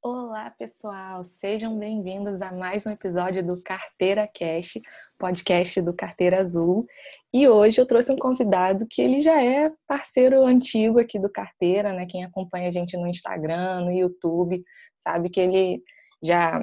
[0.00, 4.80] Olá, pessoal, sejam bem-vindos a mais um episódio do Carteira Cash,
[5.18, 6.86] podcast do Carteira Azul.
[7.32, 11.92] E hoje eu trouxe um convidado que ele já é parceiro antigo aqui do Carteira,
[11.92, 12.06] né?
[12.06, 14.62] Quem acompanha a gente no Instagram, no YouTube,
[14.96, 15.82] sabe que ele
[16.22, 16.62] já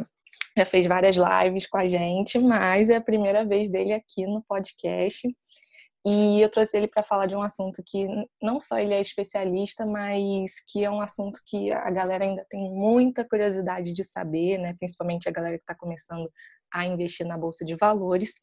[0.61, 4.43] já fez várias lives com a gente, mas é a primeira vez dele aqui no
[4.43, 5.27] podcast.
[6.05, 8.07] E eu trouxe ele para falar de um assunto que
[8.41, 12.59] não só ele é especialista, mas que é um assunto que a galera ainda tem
[12.71, 14.75] muita curiosidade de saber, né?
[14.79, 16.29] Principalmente a galera que está começando
[16.73, 18.33] a investir na bolsa de valores,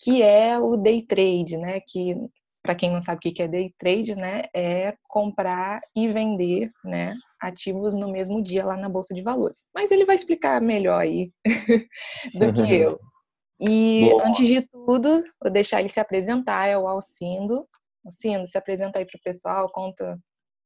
[0.00, 1.80] que é o day trade, né?
[1.86, 2.16] Que
[2.62, 7.14] para quem não sabe o que é day trade, né, é comprar e vender, né,
[7.40, 9.68] ativos no mesmo dia lá na bolsa de valores.
[9.74, 11.32] Mas ele vai explicar melhor aí
[12.34, 13.00] do que eu.
[13.60, 14.26] E Boa.
[14.26, 17.66] antes de tudo, vou deixar ele se apresentar, é o Alcindo.
[18.04, 20.18] Alcindo, se apresenta aí para o pessoal, conta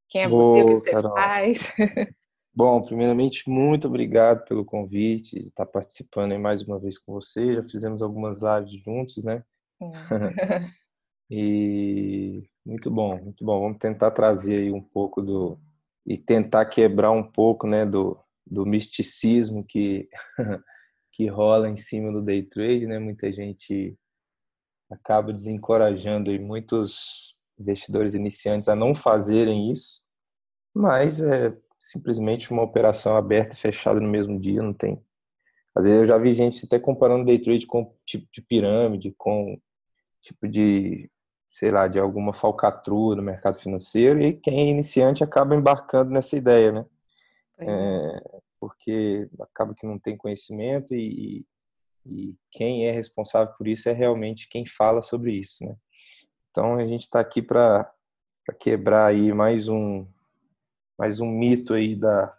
[0.09, 1.15] quem é Boa, você, o que você Carol.
[1.15, 1.59] faz.
[2.55, 7.55] Bom, primeiramente, muito obrigado pelo convite, de estar participando aí mais uma vez com você.
[7.55, 9.45] Já fizemos algumas lives juntos, né?
[11.31, 13.61] E muito bom, muito bom.
[13.61, 15.59] Vamos tentar trazer aí um pouco do
[16.07, 20.09] e tentar quebrar um pouco, né, do, do misticismo que
[21.13, 22.99] que rola em cima do day trade, né?
[22.99, 23.99] Muita gente
[24.91, 30.05] acaba desencorajando aí muitos investidores iniciantes a não fazerem isso,
[30.75, 35.03] mas é simplesmente uma operação aberta e fechada no mesmo dia, não tem.
[35.75, 39.59] Às vezes eu já vi gente até comparando day trade com tipo de pirâmide, com
[40.23, 41.11] tipo de
[41.57, 46.37] sei lá, de alguma falcatrua no mercado financeiro e quem é iniciante acaba embarcando nessa
[46.37, 46.87] ideia, né?
[47.59, 47.65] É.
[47.67, 51.47] É, porque acaba que não tem conhecimento e,
[52.05, 55.75] e quem é responsável por isso é realmente quem fala sobre isso, né?
[56.51, 57.91] Então a gente está aqui para
[58.61, 60.07] quebrar aí mais um
[60.99, 62.37] mais um mito aí da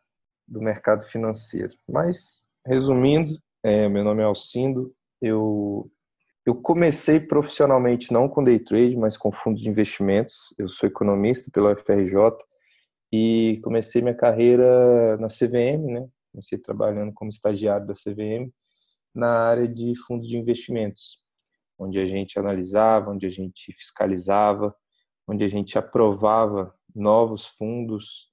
[0.48, 1.74] do mercado financeiro.
[1.90, 5.92] Mas resumindo, é, meu nome é Alcindo, eu
[6.48, 10.56] eu comecei profissionalmente não com day trade, mas com fundos de investimentos.
[10.58, 12.16] Eu sou economista pela UFRJ
[13.12, 16.08] e comecei minha carreira na CVM, né?
[16.32, 18.50] Comecei trabalhando como estagiário da CVM
[19.14, 21.20] na área de fundos de investimentos,
[21.78, 24.74] onde a gente analisava, onde a gente fiscalizava,
[25.28, 28.32] onde a gente aprovava novos fundos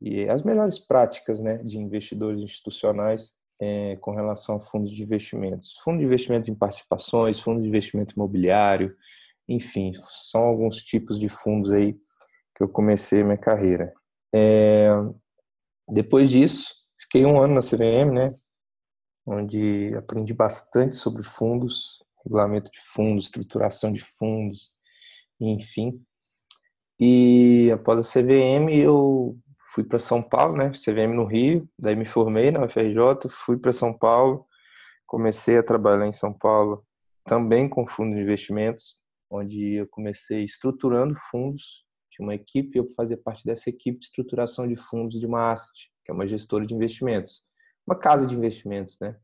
[0.00, 5.74] e as melhores práticas, né, de investidores institucionais é, com relação a fundos de investimentos.
[5.84, 8.96] Fundo de investimento em participações, fundo de investimento imobiliário,
[9.48, 11.92] enfim, são alguns tipos de fundos aí
[12.56, 13.92] que eu comecei minha carreira.
[14.34, 14.88] É,
[15.88, 18.34] depois disso, fiquei um ano na CVM, né,
[19.24, 24.72] onde aprendi bastante sobre fundos, regulamento de fundos, estruturação de fundos,
[25.40, 26.04] enfim.
[26.98, 29.38] E após a CVM, eu
[29.72, 30.70] fui para São Paulo, né?
[30.70, 34.46] CVM no Rio, daí me formei na UFRJ, fui para São Paulo,
[35.06, 36.84] comecei a trabalhar em São Paulo
[37.24, 39.00] também com fundos de investimentos,
[39.30, 41.84] onde eu comecei estruturando fundos.
[42.10, 45.90] Tinha uma equipe, eu fazia parte dessa equipe de estruturação de fundos de uma asset,
[46.04, 47.42] que é uma gestora de investimentos,
[47.86, 49.16] uma casa de investimentos, né?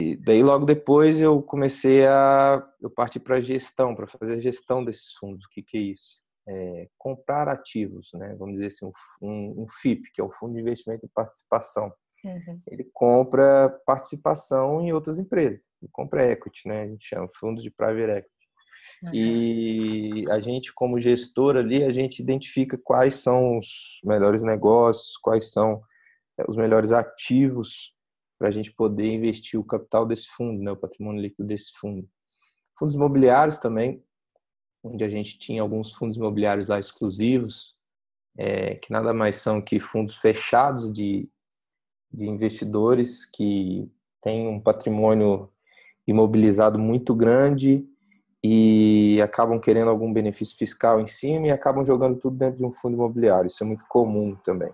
[0.00, 4.84] E daí logo depois eu comecei a eu parti para gestão, para fazer a gestão
[4.84, 5.44] desses fundos.
[5.46, 6.27] O que que é isso?
[6.48, 8.34] É, comprar ativos, né?
[8.38, 11.92] vamos dizer assim, um, um, FIP, que é o Fundo de Investimento em Participação.
[12.24, 12.60] Uhum.
[12.66, 16.82] Ele compra participação em outras empresas, ele compra equity, né?
[16.82, 18.38] a gente chama fundo de private equity.
[19.02, 19.10] Uhum.
[19.14, 25.52] E a gente, como gestor ali, a gente identifica quais são os melhores negócios, quais
[25.52, 25.80] são
[26.38, 27.94] é, os melhores ativos
[28.38, 32.08] para a gente poder investir o capital desse fundo, né, o patrimônio líquido desse fundo.
[32.76, 34.02] Fundos imobiliários também,
[34.92, 37.76] onde a gente tinha alguns fundos imobiliários lá exclusivos,
[38.36, 41.28] é, que nada mais são que fundos fechados de,
[42.12, 43.90] de investidores que
[44.22, 45.50] têm um patrimônio
[46.06, 47.84] imobilizado muito grande
[48.42, 52.72] e acabam querendo algum benefício fiscal em cima e acabam jogando tudo dentro de um
[52.72, 53.48] fundo imobiliário.
[53.48, 54.70] Isso é muito comum também.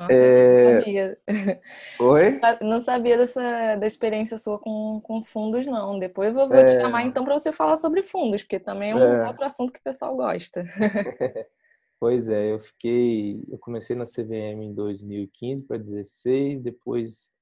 [0.00, 0.64] Nossa, é...
[0.64, 1.18] não sabia.
[2.00, 2.40] Oi?
[2.62, 5.98] Não sabia dessa da experiência sua com, com os fundos, não.
[5.98, 6.76] Depois eu vou, vou é...
[6.76, 9.28] te chamar então para você falar sobre fundos, porque também é um é...
[9.28, 10.64] outro assunto que o pessoal gosta.
[12.00, 13.44] pois é, eu fiquei.
[13.50, 17.34] Eu comecei na CVM em 2015 para 2016, depois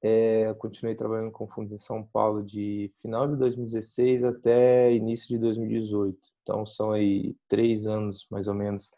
[0.00, 5.38] é, continuei trabalhando com fundos em São Paulo de final de 2016 até início de
[5.38, 6.16] 2018.
[6.44, 8.92] Então são aí três anos mais ou menos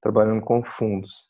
[0.00, 1.28] trabalhando com fundos.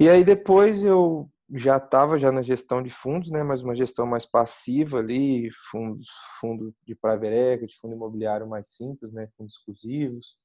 [0.00, 4.06] E aí depois eu já estava já na gestão de fundos, né, mas uma gestão
[4.06, 6.08] mais passiva ali, fundos,
[6.40, 10.38] fundo de private equity, fundo imobiliário mais simples, né, fundos exclusivos.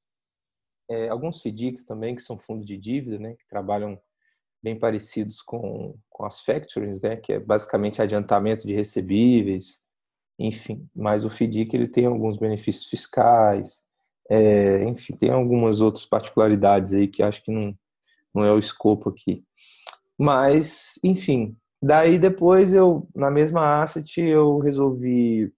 [0.90, 3.98] É, alguns FDICs também, que são fundos de dívida, né, que trabalham
[4.62, 9.82] bem parecidos com, com as factories, né, que é basicamente adiantamento de recebíveis,
[10.38, 10.86] enfim.
[10.94, 13.86] Mas o FDIC ele tem alguns benefícios fiscais,
[14.30, 17.74] é, enfim, tem algumas outras particularidades aí que acho que não,
[18.36, 19.44] não é o escopo aqui.
[20.18, 25.54] Mas, enfim, daí depois eu, na mesma asset, eu resolvi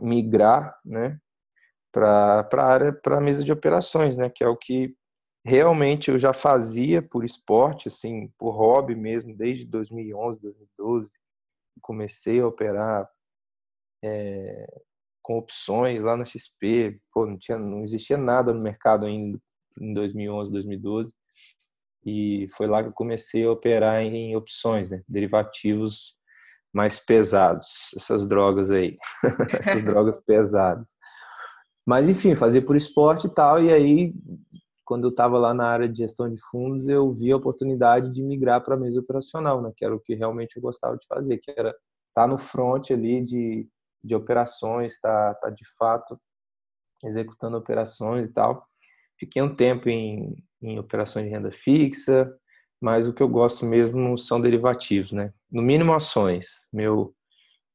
[0.00, 1.18] migrar, né,
[1.92, 4.94] para a área, para a mesa de operações, né, que é o que
[5.44, 11.10] realmente eu já fazia por esporte, assim, por hobby mesmo, desde 2011, 2012.
[11.80, 13.08] Comecei a operar
[14.04, 14.66] é,
[15.22, 17.00] com opções lá na XP.
[17.12, 19.38] Pô, não, tinha, não existia nada no mercado ainda
[19.80, 21.14] em 2011, 2012.
[22.08, 25.02] E foi lá que eu comecei a operar em opções, né?
[25.08, 26.16] Derivativos
[26.72, 27.66] mais pesados,
[27.96, 28.96] essas drogas aí,
[29.60, 30.86] essas drogas pesadas.
[31.86, 34.12] Mas enfim, fazia por esporte e tal, e aí
[34.88, 38.22] quando eu estava lá na área de gestão de fundos, eu vi a oportunidade de
[38.22, 39.70] migrar para a mesa operacional, né?
[39.76, 41.78] Que era o que realmente eu gostava de fazer, que era estar
[42.14, 43.68] tá no front ali de,
[44.02, 46.18] de operações, estar tá, tá de fato
[47.04, 48.66] executando operações e tal.
[49.18, 52.32] Fiquei um tempo em, em operações de renda fixa,
[52.80, 55.32] mas o que eu gosto mesmo são derivativos, né?
[55.50, 56.66] No mínimo ações.
[56.72, 57.14] Meu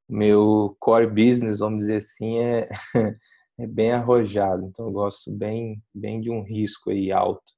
[0.09, 2.69] meu core business, vamos dizer assim, é,
[3.57, 4.65] é bem arrojado.
[4.65, 7.53] Então eu gosto bem bem de um risco aí alto.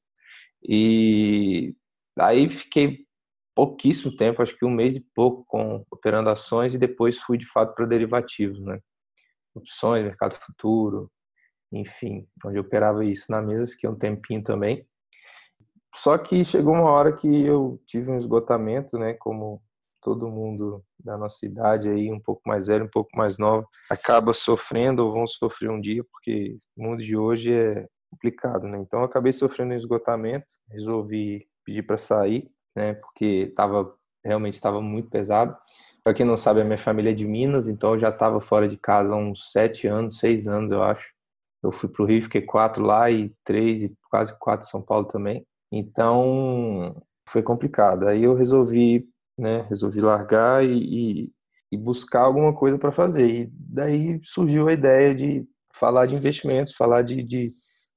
[0.64, 1.76] E
[2.20, 3.06] aí fiquei
[3.56, 7.46] pouquíssimo tempo, acho que um mês e pouco com operando ações e depois fui de
[7.52, 8.80] fato para derivativos, né?
[9.56, 11.10] Opções, mercado futuro,
[11.72, 14.86] enfim, onde eu operava isso na mesa, fiquei um tempinho também.
[15.96, 19.62] Só que chegou uma hora que eu tive um esgotamento, né, como
[20.02, 24.34] todo mundo da nossa idade aí, um pouco mais velho, um pouco mais novo, acaba
[24.34, 28.78] sofrendo ou vão sofrer um dia, porque o mundo de hoje é complicado, né?
[28.80, 34.82] Então eu acabei sofrendo um esgotamento, resolvi pedir para sair, né, porque tava realmente estava
[34.82, 35.56] muito pesado.
[36.04, 38.68] Para quem não sabe, a minha família é de Minas, então eu já estava fora
[38.68, 41.14] de casa há uns sete anos, seis anos, eu acho.
[41.64, 44.82] Eu fui para o Rio, fiquei quatro lá e três e quase quatro em São
[44.82, 45.46] Paulo também.
[45.76, 46.96] Então
[47.28, 48.08] foi complicado.
[48.08, 51.32] Aí eu resolvi, né, resolvi largar e, e,
[51.70, 53.30] e buscar alguma coisa para fazer.
[53.30, 57.48] E daí surgiu a ideia de falar de investimentos, falar de, de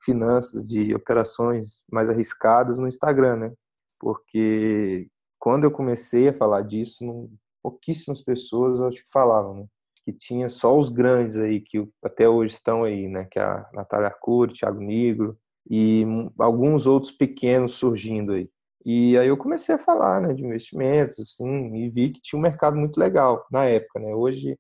[0.03, 3.53] finanças, de operações mais arriscadas no Instagram, né?
[4.01, 5.07] Porque
[5.39, 7.31] quando eu comecei a falar disso, não,
[7.63, 9.67] pouquíssimas pessoas acho que falavam, né?
[10.05, 13.29] que tinha só os grandes aí, que até hoje estão aí, né?
[13.31, 15.39] Que é a Natália Arcuri, Thiago Negro
[15.71, 16.05] e
[16.39, 18.51] alguns outros pequenos surgindo aí.
[18.85, 22.43] E aí eu comecei a falar né, de investimentos, assim, e vi que tinha um
[22.43, 24.15] mercado muito legal na época, né?
[24.15, 24.59] Hoje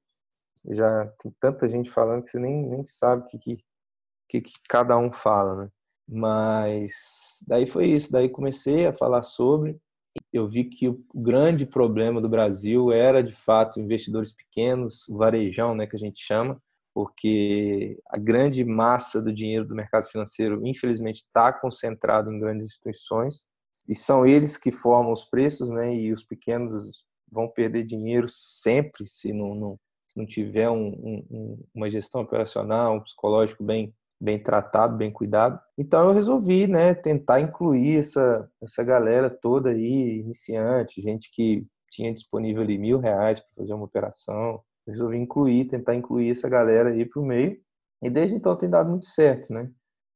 [0.70, 3.58] já tem tanta gente falando que você nem, nem sabe o que,
[4.28, 5.70] que, que cada um fala, né?
[6.08, 9.78] Mas daí foi isso, daí comecei a falar sobre
[10.32, 15.74] eu vi que o grande problema do Brasil era, de fato, investidores pequenos, o varejão,
[15.74, 16.60] né, que a gente chama,
[16.98, 23.46] porque a grande massa do dinheiro do mercado financeiro, infelizmente, está concentrado em grandes instituições
[23.88, 29.06] e são eles que formam os preços, né, e os pequenos vão perder dinheiro sempre
[29.06, 30.88] se não, não, se não tiver um,
[31.30, 35.60] um, uma gestão operacional, um psicológico bem bem tratado, bem cuidado.
[35.78, 42.12] Então eu resolvi, né, tentar incluir essa essa galera toda aí, iniciante, gente que tinha
[42.12, 44.60] disponível ali mil reais para fazer uma operação.
[44.88, 47.58] Resolvi incluir, tentar incluir essa galera aí para o meio.
[48.02, 49.70] E desde então tem dado muito certo, né?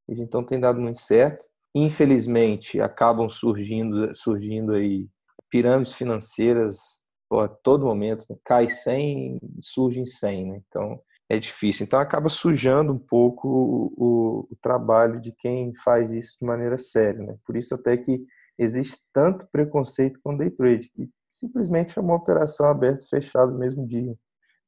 [0.08, 1.46] Desde então tem dado muito certo.
[1.74, 5.08] Infelizmente acabam surgindo surgindo aí
[5.50, 8.26] pirâmides financeiras pô, a todo momento.
[8.30, 8.36] Né?
[8.44, 10.62] Cai 100, surge 100, né?
[10.68, 11.84] Então é difícil.
[11.84, 17.24] Então acaba sujando um pouco o, o, trabalho de quem faz isso de maneira séria.
[17.24, 17.36] Né?
[17.46, 18.22] Por isso até que
[18.58, 23.58] existe tanto preconceito com day trade, que simplesmente é uma operação aberta e fechada no
[23.58, 24.14] mesmo dia,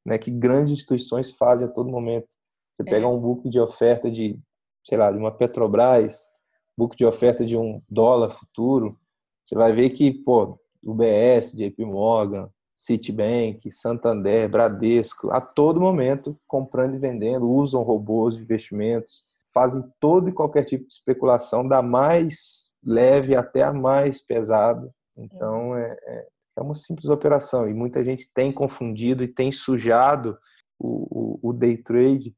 [0.04, 0.18] né?
[0.18, 2.28] que grandes instituições fazem a todo momento.
[2.72, 2.86] Você é.
[2.86, 4.38] pega um book de oferta de,
[4.84, 6.30] sei lá, de uma Petrobras,
[6.76, 8.98] book de oferta de um dólar futuro,
[9.44, 16.94] você vai ver que, pô, UBS, JP Morgan, Citibank, Santander, Bradesco, a todo momento comprando
[16.94, 22.74] e vendendo, usam robôs de investimentos, fazem todo e qualquer tipo de especulação, da mais
[22.84, 24.92] leve até a mais pesada.
[25.16, 30.38] Então é, é, é uma simples operação e muita gente tem confundido e tem sujado
[30.78, 32.34] o, o, o day trade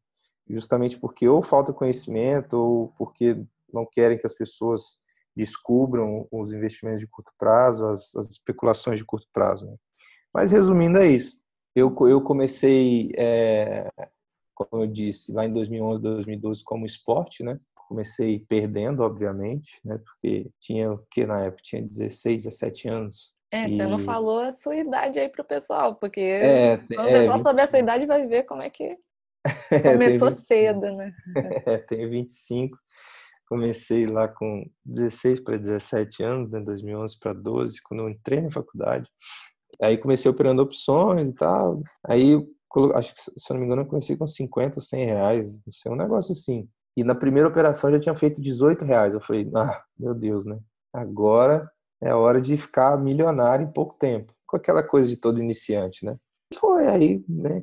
[0.49, 5.03] justamente porque ou falta conhecimento ou porque não querem que as pessoas
[5.37, 9.67] descubram os investimentos de curto prazo, as, as especulações de curto prazo.
[9.67, 9.77] Né?
[10.35, 11.39] Mas resumindo é isso.
[11.75, 13.91] Eu, eu comecei, é,
[14.55, 17.61] como eu disse, lá em 2011, 2012 como esporte, né?
[17.87, 19.99] Comecei perdendo, obviamente, né?
[19.99, 21.63] Porque tinha o que na época?
[21.63, 23.36] Tinha 16, 17 anos.
[23.53, 23.77] É, e...
[23.77, 27.39] você não falou a sua idade aí pro pessoal, porque é, quando o é, pessoal
[27.39, 27.49] 25...
[27.49, 28.97] souber a sua idade vai ver como é que
[29.83, 31.13] começou cedo, né?
[31.67, 32.77] É, tenho 25.
[33.49, 38.51] Comecei lá com 16 para 17 anos, né, 2011 para 12, quando eu entrei na
[38.51, 39.09] faculdade.
[39.81, 41.83] Aí comecei operando opções e tal.
[42.05, 42.35] Aí,
[42.95, 45.73] acho que, se eu não me engano, eu comecei com 50 ou 100 reais, não
[45.73, 46.69] sei, um negócio assim.
[46.97, 49.15] E na primeira operação já tinha feito 18 reais.
[49.15, 50.59] Eu falei, ah, meu Deus, né?
[50.93, 51.71] Agora
[52.03, 54.33] é hora de ficar milionário em pouco tempo.
[54.47, 56.17] Com aquela coisa de todo iniciante, né?
[56.55, 57.63] Foi aí, né?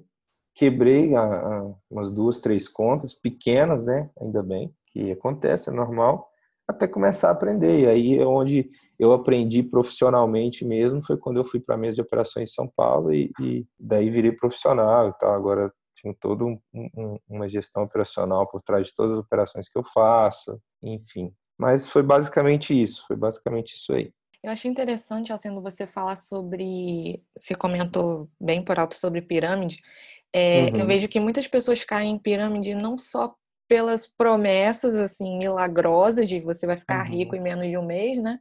[0.55, 4.09] Quebrei a, a, umas duas, três contas, pequenas, né?
[4.19, 6.23] Ainda bem que acontece, é normal,
[6.67, 7.79] até começar a aprender.
[7.81, 11.95] E aí é onde eu aprendi profissionalmente mesmo, foi quando eu fui para a mesa
[11.95, 15.33] de operações em São Paulo e, e daí virei profissional e tal.
[15.33, 19.79] Agora tenho toda um, um, uma gestão operacional por trás de todas as operações que
[19.79, 21.33] eu faço, enfim.
[21.57, 24.11] Mas foi basicamente isso, foi basicamente isso aí.
[24.43, 27.23] Eu achei interessante, Alcendo, você falar sobre.
[27.39, 29.81] Você comentou bem por alto sobre pirâmide.
[30.33, 30.79] É, uhum.
[30.79, 33.33] Eu vejo que muitas pessoas caem em pirâmide não só
[33.69, 37.11] pelas promessas assim milagrosas de você vai ficar uhum.
[37.11, 38.37] rico em menos de um mês, né?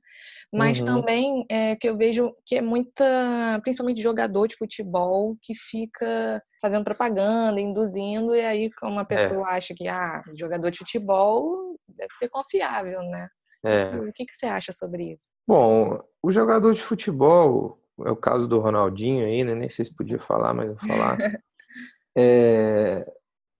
[0.53, 0.87] Mas uhum.
[0.87, 6.85] também é, que eu vejo que é muita, principalmente jogador de futebol que fica fazendo
[6.85, 9.05] propaganda, induzindo, e aí uma é.
[9.05, 9.57] pessoa é.
[9.57, 13.29] acha que ah, jogador de futebol deve ser confiável, né?
[13.65, 13.97] É.
[13.97, 15.32] O que, que você acha sobre isso?
[15.47, 19.55] Bom, o jogador de futebol, é o caso do Ronaldinho aí, né?
[19.55, 21.19] Nem sei se podia falar, mas vou falar.
[22.17, 23.07] é,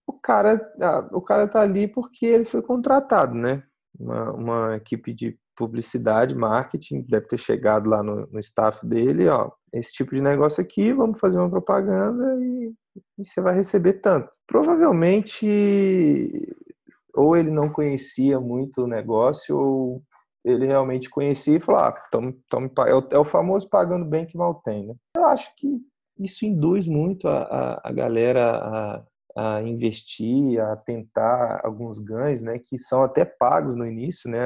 [0.07, 3.63] o cara, ah, o cara tá ali porque ele foi contratado, né?
[3.99, 9.51] Uma, uma equipe de publicidade, marketing, deve ter chegado lá no, no staff dele, ó,
[9.71, 12.73] esse tipo de negócio aqui, vamos fazer uma propaganda e,
[13.19, 14.29] e você vai receber tanto.
[14.47, 15.45] Provavelmente,
[17.13, 20.03] ou ele não conhecia muito o negócio, ou
[20.43, 22.35] ele realmente conhecia e falou, ah, tome,
[22.87, 24.95] é, o, é o famoso pagando bem que mal tem, né?
[25.15, 25.79] Eu acho que
[26.19, 29.03] isso induz muito a, a, a galera a
[29.35, 34.45] a investir, a tentar alguns ganhos, né, que são até pagos no início, né,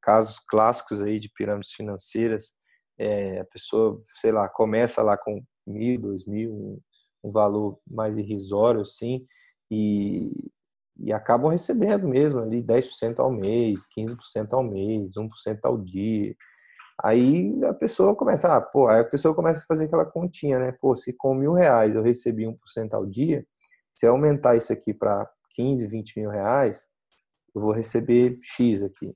[0.00, 2.54] casos clássicos aí de pirâmides financeiras,
[2.98, 6.80] é, a pessoa, sei lá, começa lá com mil, dois mil, um,
[7.24, 9.22] um valor mais irrisório, assim,
[9.70, 10.50] e,
[10.98, 16.34] e acabam recebendo mesmo ali 10% ao mês, 15% ao mês, 1% ao dia.
[17.02, 20.72] Aí a pessoa começa, ah, pô, aí a pessoa começa a fazer aquela continha, né?
[20.80, 23.44] Pô, se com mil reais eu recebi 1% ao dia,
[23.92, 26.86] se eu aumentar isso aqui para 15, 20 mil reais,
[27.54, 29.14] eu vou receber X aqui.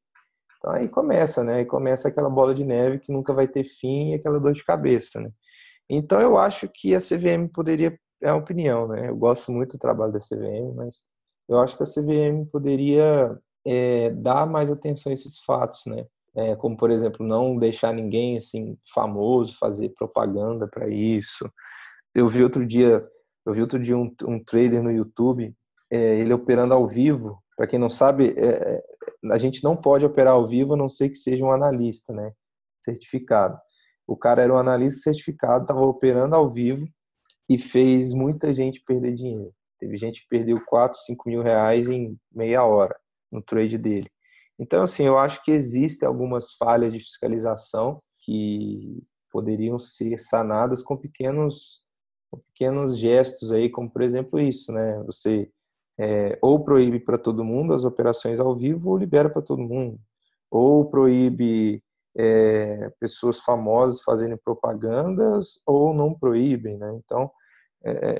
[0.58, 1.56] Então aí começa, né?
[1.56, 4.64] Aí começa aquela bola de neve que nunca vai ter fim e aquela dor de
[4.64, 5.30] cabeça, né?
[5.88, 9.08] Então eu acho que a CVM poderia, é uma opinião, né?
[9.08, 11.04] Eu gosto muito do trabalho da CVM, mas
[11.48, 16.06] eu acho que a CVM poderia é, dar mais atenção a esses fatos, né?
[16.34, 21.50] É, como por exemplo não deixar ninguém assim famoso fazer propaganda para isso.
[22.14, 23.06] Eu vi outro dia
[23.46, 25.54] eu vi outro dia um, um trader no YouTube,
[25.90, 27.40] é, ele operando ao vivo.
[27.56, 28.82] Para quem não sabe, é, é,
[29.32, 32.32] a gente não pode operar ao vivo a não ser que seja um analista, né?
[32.84, 33.56] Certificado.
[34.04, 36.86] O cara era um analista certificado, estava operando ao vivo
[37.48, 39.54] e fez muita gente perder dinheiro.
[39.78, 42.96] Teve gente que perdeu 4, 5 mil reais em meia hora
[43.30, 44.10] no trade dele.
[44.58, 50.96] Então, assim, eu acho que existem algumas falhas de fiscalização que poderiam ser sanadas com
[50.96, 51.84] pequenos
[52.48, 55.02] pequenos gestos aí, como por exemplo isso, né?
[55.04, 55.50] Você
[55.98, 59.98] é, ou proíbe para todo mundo as operações ao vivo ou libera para todo mundo,
[60.50, 61.82] ou proíbe
[62.16, 66.92] é, pessoas famosas fazendo propagandas ou não proíbem, né?
[67.04, 67.30] Então,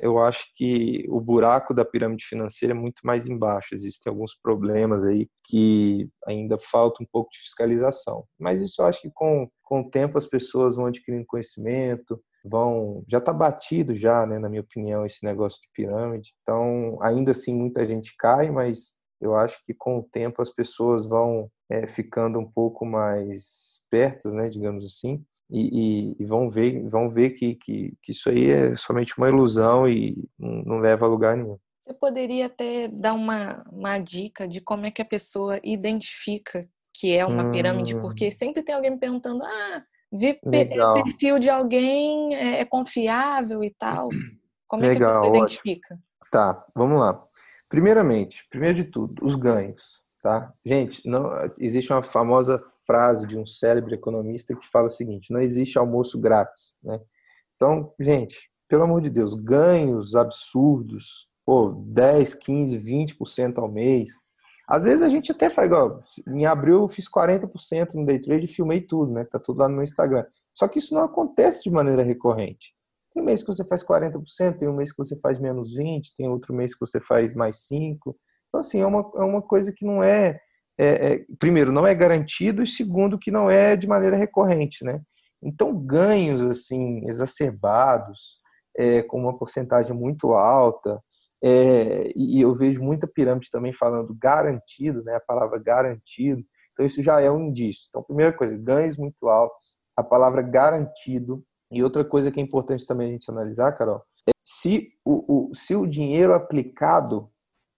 [0.01, 3.73] eu acho que o buraco da pirâmide financeira é muito mais embaixo.
[3.73, 8.25] Existem alguns problemas aí que ainda falta um pouco de fiscalização.
[8.39, 13.03] Mas isso eu acho que com, com o tempo as pessoas vão adquirindo conhecimento, vão
[13.07, 16.33] já está batido já, né, na minha opinião, esse negócio de pirâmide.
[16.41, 21.05] Então, ainda assim muita gente cai, mas eu acho que com o tempo as pessoas
[21.05, 26.87] vão é, ficando um pouco mais pertas, né, digamos assim, e, e, e, vão ver,
[26.89, 31.09] vão ver que, que, que, isso aí é somente uma ilusão e não leva a
[31.09, 31.57] lugar nenhum.
[31.85, 37.15] Você poderia até dar uma, uma dica de como é que a pessoa identifica que
[37.15, 37.51] é uma hum.
[37.51, 41.03] pirâmide, porque sempre tem alguém me perguntando, ah, Ver Legal.
[41.03, 44.07] perfil de alguém é, é, confiável e tal.
[44.67, 45.99] Como é Legal, que você identifica?
[46.31, 47.21] Tá, vamos lá.
[47.69, 50.01] Primeiramente, primeiro de tudo, os ganhos.
[50.21, 50.51] tá?
[50.65, 55.41] Gente, não existe uma famosa frase de um célebre economista que fala o seguinte: não
[55.41, 56.99] existe almoço grátis, né?
[57.55, 64.11] Então, gente, pelo amor de Deus, ganhos absurdos, pô, 10, 15, 20% ao mês.
[64.67, 68.45] Às vezes a gente até faz igual, em abril eu fiz 40% no day trade
[68.45, 69.23] e filmei tudo, né?
[69.23, 70.25] Tá tudo lá no meu Instagram.
[70.53, 72.75] Só que isso não acontece de maneira recorrente.
[73.13, 76.01] Tem um mês que você faz 40%, tem um mês que você faz menos 20%,
[76.17, 77.97] tem outro mês que você faz mais 5%.
[78.47, 80.39] Então, assim, é uma, é uma coisa que não é,
[80.77, 85.01] é, é, primeiro, não é garantido e segundo, que não é de maneira recorrente, né?
[85.41, 88.37] Então, ganhos, assim, exacerbados,
[88.77, 91.01] é, com uma porcentagem muito alta,
[91.43, 95.15] é, e eu vejo muita pirâmide também falando garantido, né?
[95.15, 96.43] A palavra garantido.
[96.73, 97.87] Então, isso já é um indício.
[97.89, 101.43] Então, primeira coisa, ganhos muito altos, a palavra garantido.
[101.71, 105.55] E outra coisa que é importante também a gente analisar, Carol, é se o, o,
[105.55, 107.29] se o dinheiro aplicado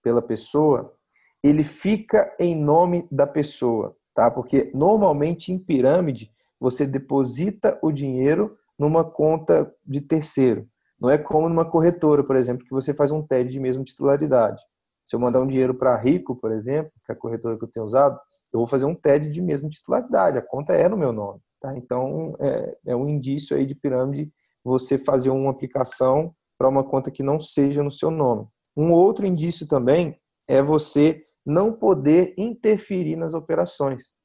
[0.03, 0.95] pela pessoa,
[1.43, 4.29] ele fica em nome da pessoa, tá?
[4.29, 10.67] Porque normalmente em pirâmide você deposita o dinheiro numa conta de terceiro.
[11.00, 14.62] Não é como numa corretora, por exemplo, que você faz um TED de mesma titularidade.
[15.05, 17.72] Se eu mandar um dinheiro para Rico, por exemplo, que é a corretora que eu
[17.72, 18.19] tenho usado,
[18.51, 20.38] eu vou fazer um TED de mesma titularidade.
[20.38, 21.39] A conta é no meu nome.
[21.60, 21.75] Tá?
[21.77, 24.31] Então, é, é um indício aí de pirâmide
[24.63, 28.48] você fazer uma aplicação para uma conta que não seja no seu nome.
[28.75, 34.15] Um outro indício também é você não poder interferir nas operações.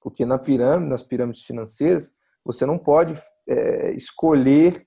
[0.00, 2.14] Porque na pirâmide, nas pirâmides financeiras,
[2.44, 3.14] você não pode
[3.48, 4.86] é, escolher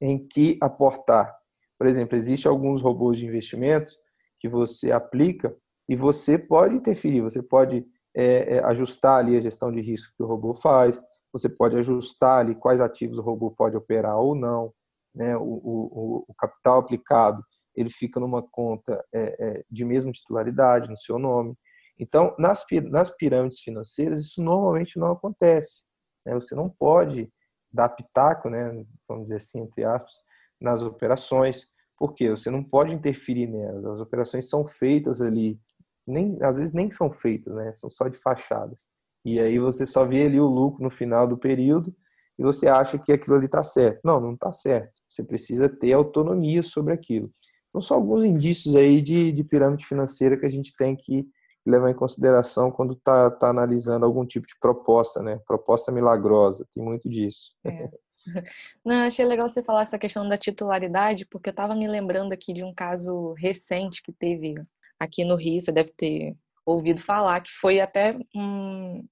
[0.00, 1.34] em que aportar.
[1.78, 3.92] Por exemplo, existem alguns robôs de investimento
[4.38, 5.54] que você aplica
[5.88, 10.22] e você pode interferir, você pode é, é, ajustar ali a gestão de risco que
[10.22, 11.02] o robô faz,
[11.32, 14.72] você pode ajustar ali quais ativos o robô pode operar ou não,
[15.14, 15.36] né?
[15.36, 17.42] o, o, o capital aplicado
[17.74, 21.56] ele fica numa conta é, é, de mesma titularidade no seu nome.
[21.98, 25.84] Então, nas, nas pirâmides financeiras, isso normalmente não acontece.
[26.24, 26.34] Né?
[26.34, 27.30] Você não pode
[27.72, 30.12] dar pitaco, né, vamos dizer assim, entre aspas,
[30.60, 31.66] nas operações,
[31.98, 33.84] porque você não pode interferir nelas.
[33.84, 35.58] As operações são feitas ali,
[36.06, 38.86] nem às vezes nem são feitas, né, são só de fachadas.
[39.24, 41.94] E aí você só vê ali o lucro no final do período
[42.38, 44.00] e você acha que aquilo ali está certo.
[44.04, 45.00] Não, não está certo.
[45.08, 47.30] Você precisa ter autonomia sobre aquilo.
[47.72, 51.26] Então, são alguns indícios aí de, de pirâmide financeira que a gente tem que
[51.64, 55.40] levar em consideração quando está tá analisando algum tipo de proposta, né?
[55.46, 57.54] Proposta milagrosa, tem muito disso.
[57.64, 57.88] É.
[58.84, 62.52] Não, achei legal você falar essa questão da titularidade, porque eu estava me lembrando aqui
[62.52, 64.54] de um caso recente que teve
[65.00, 69.02] aqui no Rio, você deve ter ouvido falar, que foi até um,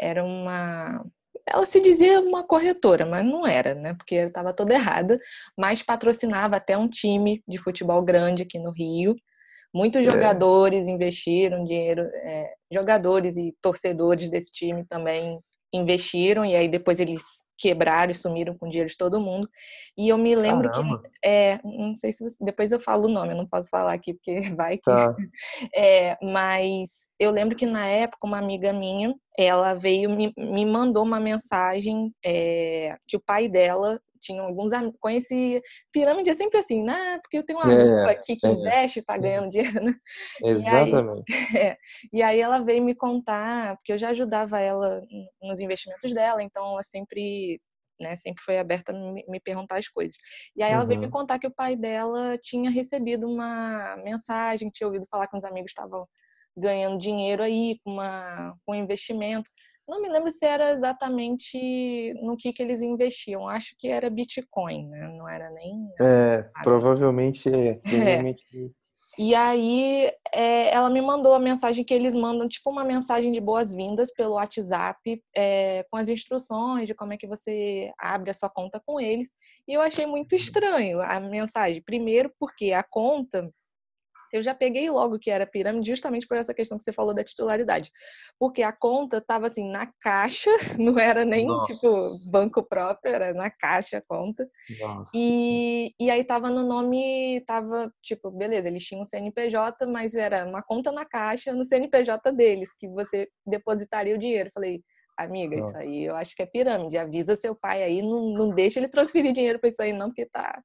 [0.00, 1.04] era uma
[1.46, 3.94] ela se dizia uma corretora, mas não era, né?
[3.94, 5.20] Porque estava toda errada,
[5.56, 9.14] mas patrocinava até um time de futebol grande aqui no Rio.
[9.72, 10.04] Muitos é.
[10.10, 15.38] jogadores investiram dinheiro, é, jogadores e torcedores desse time também
[15.72, 19.48] investiram, e aí depois eles quebraram e sumiram com o dinheiro de todo mundo.
[19.96, 21.02] E eu me lembro Caramba.
[21.02, 21.10] que.
[21.24, 24.14] É, não sei se você, depois eu falo o nome, eu não posso falar aqui,
[24.14, 24.84] porque vai que.
[24.84, 25.14] Tá.
[25.74, 31.02] É, mas eu lembro que na época, uma amiga minha, ela veio, me, me mandou
[31.02, 36.82] uma mensagem é, que o pai dela tinha alguns amigos, conheci pirâmide é sempre assim,
[36.82, 37.18] né?
[37.22, 39.20] Porque eu tenho uma amiga aqui que é, investe, tá sim.
[39.20, 39.94] ganhando dinheiro, né?
[40.42, 41.24] Exatamente.
[41.30, 41.76] E aí, é,
[42.12, 45.02] e aí, ela veio me contar, porque eu já ajudava ela
[45.40, 47.45] nos investimentos dela, então ela sempre
[48.00, 50.16] né, sempre foi aberta a me, me perguntar as coisas.
[50.54, 50.88] E aí ela uhum.
[50.88, 51.12] veio me uhum.
[51.12, 55.70] contar que o pai dela tinha recebido uma mensagem, tinha ouvido falar que os amigos
[55.70, 56.06] estavam
[56.56, 59.50] ganhando dinheiro aí com, uma, com um investimento.
[59.88, 63.48] Não me lembro se era exatamente no que, que eles investiam.
[63.48, 65.08] Acho que era Bitcoin, né?
[65.16, 65.88] Não era nem.
[66.00, 67.74] É, provavelmente é.
[67.76, 68.42] Provavelmente...
[68.82, 68.85] é.
[69.18, 73.40] E aí é, ela me mandou a mensagem que eles mandam, tipo uma mensagem de
[73.40, 78.50] boas-vindas pelo WhatsApp, é, com as instruções de como é que você abre a sua
[78.50, 79.32] conta com eles.
[79.66, 81.82] E eu achei muito estranho a mensagem.
[81.82, 83.50] Primeiro, porque a conta
[84.36, 87.24] eu já peguei logo que era pirâmide justamente por essa questão que você falou da
[87.24, 87.90] titularidade.
[88.38, 91.72] Porque a conta estava assim na caixa, não era nem Nossa.
[91.72, 94.48] tipo banco próprio, era na caixa a conta.
[94.80, 95.12] Nossa.
[95.14, 100.46] E, e aí tava no nome, tava tipo, beleza, eles tinham um CNPJ, mas era
[100.46, 104.50] uma conta na caixa no CNPJ deles, que você depositaria o dinheiro.
[104.52, 104.82] Falei,
[105.16, 105.68] amiga, Nossa.
[105.68, 106.98] isso aí eu acho que é pirâmide.
[106.98, 110.26] Avisa seu pai aí, não, não deixa ele transferir dinheiro para isso aí, não, porque
[110.26, 110.62] tá.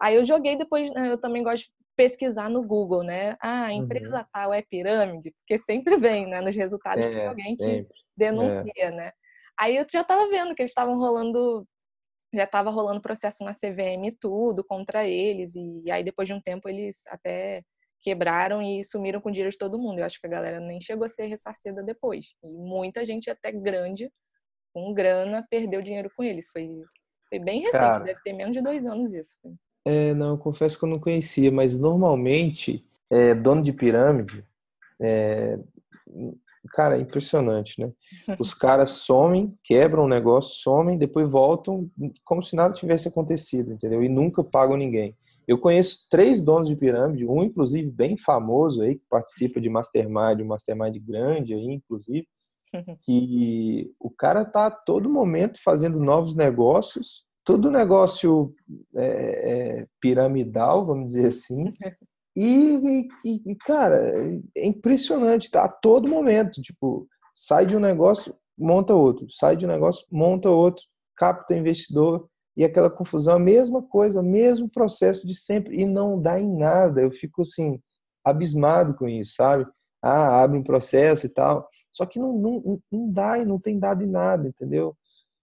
[0.00, 3.36] Aí eu joguei depois, né, eu também gosto pesquisar no Google, né?
[3.40, 4.24] Ah, a empresa uhum.
[4.32, 7.94] tal é pirâmide, porque sempre vem, né, nos resultados é, tem alguém que sempre.
[8.16, 8.90] denuncia, é.
[8.90, 9.12] né?
[9.58, 11.66] Aí eu já estava vendo que eles estavam rolando,
[12.34, 16.40] já estava rolando processo na CVM e tudo contra eles, e aí depois de um
[16.40, 17.62] tempo eles até
[18.02, 19.98] quebraram e sumiram com o dinheiro de todo mundo.
[19.98, 22.26] Eu acho que a galera nem chegou a ser ressarcida depois.
[22.44, 24.10] E muita gente até grande,
[24.72, 26.48] com grana, perdeu dinheiro com eles.
[26.50, 26.68] Foi,
[27.28, 29.36] foi bem recente, Cara, deve ter menos de dois anos isso.
[29.86, 34.44] É, não, eu confesso que eu não conhecia, mas normalmente, é, dono de pirâmide,
[35.00, 35.60] é,
[36.72, 37.92] cara, é impressionante, né?
[38.40, 41.88] Os caras somem, quebram o negócio, somem, depois voltam
[42.24, 44.02] como se nada tivesse acontecido, entendeu?
[44.02, 45.16] E nunca pagam ninguém.
[45.46, 50.40] Eu conheço três donos de pirâmide, um inclusive bem famoso aí, que participa de mastermind,
[50.40, 52.26] um mastermind grande aí, inclusive,
[53.04, 58.52] que o cara tá a todo momento fazendo novos negócios, todo negócio
[58.96, 59.06] é,
[59.78, 61.72] é, piramidal, vamos dizer assim,
[62.36, 63.96] e, e, e, cara,
[64.54, 69.64] é impressionante, tá a todo momento, tipo, sai de um negócio, monta outro, sai de
[69.64, 70.84] um negócio, monta outro,
[71.16, 76.40] capta investidor, e aquela confusão, a mesma coisa, mesmo processo de sempre, e não dá
[76.40, 77.02] em nada.
[77.02, 77.78] Eu fico assim,
[78.24, 79.66] abismado com isso, sabe?
[80.02, 81.68] Ah, abre um processo e tal.
[81.92, 84.96] Só que não, não, não dá e não tem dado em nada, entendeu?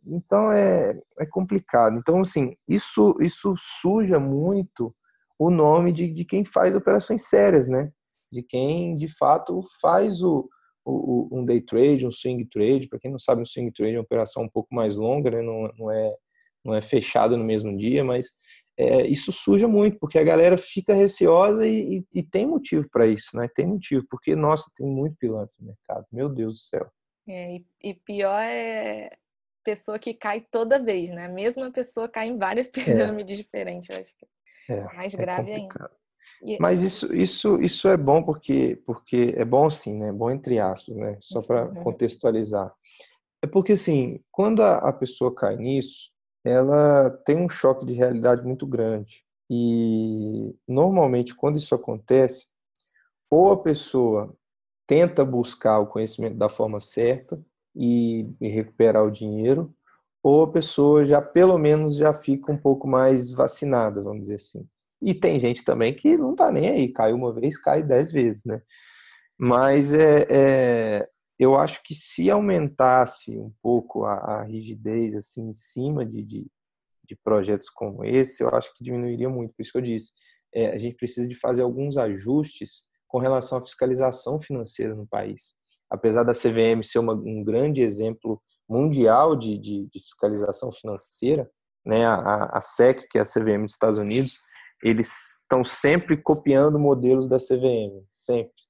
[0.06, 1.98] Então é, é complicado.
[1.98, 4.94] Então, assim, isso, isso suja muito
[5.38, 7.92] o nome de, de quem faz operações sérias, né?
[8.32, 10.50] De quem de fato faz o,
[10.86, 12.88] o, um day trade, um swing trade.
[12.88, 15.42] Para quem não sabe, um swing trade é uma operação um pouco mais longa, né?
[15.42, 16.16] não, não é
[16.66, 18.28] não é fechado no mesmo dia, mas
[18.78, 23.06] é, isso suja muito, porque a galera fica receosa e, e, e tem motivo para
[23.06, 23.48] isso, né?
[23.54, 26.92] Tem motivo, porque, nossa, tem muito pilantra no mercado, meu Deus do céu.
[27.28, 29.10] É, e, pior é
[29.64, 31.26] pessoa que cai toda vez, né?
[31.26, 33.42] A mesma pessoa cai em várias pirâmides é.
[33.42, 34.26] diferentes, eu acho que
[34.72, 35.92] é mais é grave ainda.
[36.42, 36.58] E...
[36.60, 40.12] Mas isso, isso, isso é bom porque, porque é bom sim, né?
[40.12, 41.18] Bom entre aspas, né?
[41.20, 41.84] Só para uhum.
[41.84, 42.74] contextualizar.
[43.42, 46.12] É porque assim, quando a, a pessoa cai nisso,
[46.46, 49.24] ela tem um choque de realidade muito grande.
[49.50, 52.48] E normalmente, quando isso acontece,
[53.30, 54.36] ou a pessoa
[54.88, 57.42] tenta buscar o conhecimento da forma certa
[57.76, 59.74] e, e recuperar o dinheiro,
[60.22, 64.68] ou a pessoa já pelo menos já fica um pouco mais vacinada, vamos dizer assim.
[65.02, 68.46] E tem gente também que não tá nem aí, cai uma vez, cai dez vezes,
[68.46, 68.62] né?
[69.38, 75.54] Mas é, é eu acho que se aumentasse um pouco a, a rigidez assim em
[75.54, 76.48] cima de, de,
[77.04, 79.54] de, projetos como esse, eu acho que diminuiria muito.
[79.54, 80.12] Por isso que eu disse,
[80.54, 85.56] é, a gente precisa de fazer alguns ajustes com relação à fiscalização financeira no país.
[85.94, 91.48] Apesar da CVM ser uma, um grande exemplo mundial de, de, de fiscalização financeira,
[91.86, 94.40] né, a, a SEC, que é a CVM dos Estados Unidos,
[94.84, 98.64] eles estão sempre copiando modelos da CVM, sempre.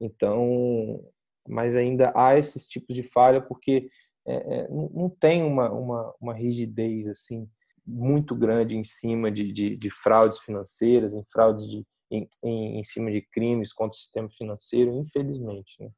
[0.00, 1.00] Então,
[1.48, 3.88] mas ainda há esses tipos de falha porque
[4.26, 7.48] é, é, não, tem uma, uma, uma, rigidez assim
[7.86, 12.84] muito grande em cima de, de, de fraudes financeiras, em fraudes de, em, em, em,
[12.84, 15.76] cima de crimes contra o sistema financeiro, infelizmente.
[15.78, 15.90] Né?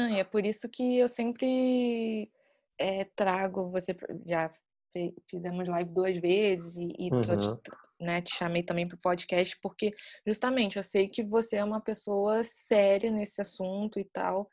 [0.00, 2.30] Não, e é por isso que eu sempre
[2.78, 3.94] é, trago, você
[4.26, 4.50] já
[5.28, 7.20] fizemos live duas vezes e, e uhum.
[7.20, 9.94] te, né, te chamei também para o podcast porque
[10.26, 14.48] justamente eu sei que você é uma pessoa séria nesse assunto e tal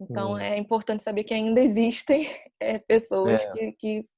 [0.00, 0.38] então hum.
[0.38, 2.28] é importante saber que ainda existem
[2.60, 3.52] é, pessoas é.
[3.52, 4.08] Que, que,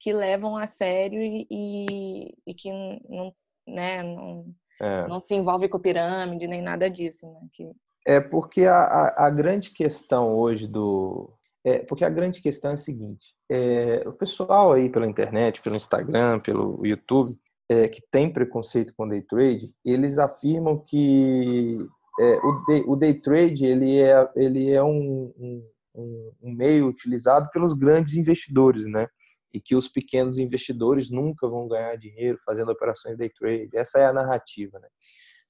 [0.00, 3.34] que, levam a sério e, e, e que não,
[3.66, 4.46] né, não,
[4.80, 5.06] é.
[5.08, 7.30] não se envolve com pirâmide nem nada disso.
[7.30, 7.40] Né?
[7.52, 7.70] Que...
[8.06, 11.32] É porque a, a, a grande questão hoje do.
[11.64, 15.76] É, porque a grande questão é a seguinte: é, o pessoal aí pela internet, pelo
[15.76, 17.38] Instagram, pelo YouTube,
[17.68, 21.78] é, que tem preconceito com day trade, eles afirmam que
[22.18, 27.48] é, o, day, o, day, trade ele é, ele é um, um, um, meio utilizado
[27.50, 29.08] pelos grandes investidores, né?
[29.54, 33.70] E que os pequenos investidores nunca vão ganhar dinheiro fazendo operações day trade.
[33.74, 34.88] Essa é a narrativa, né?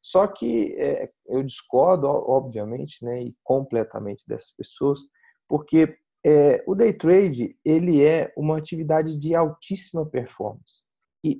[0.02, 5.00] Só que é, eu discordo, obviamente, né, e completamente dessas pessoas,
[5.48, 10.86] porque é, o day trade ele é uma atividade de altíssima performance.
[11.24, 11.38] E,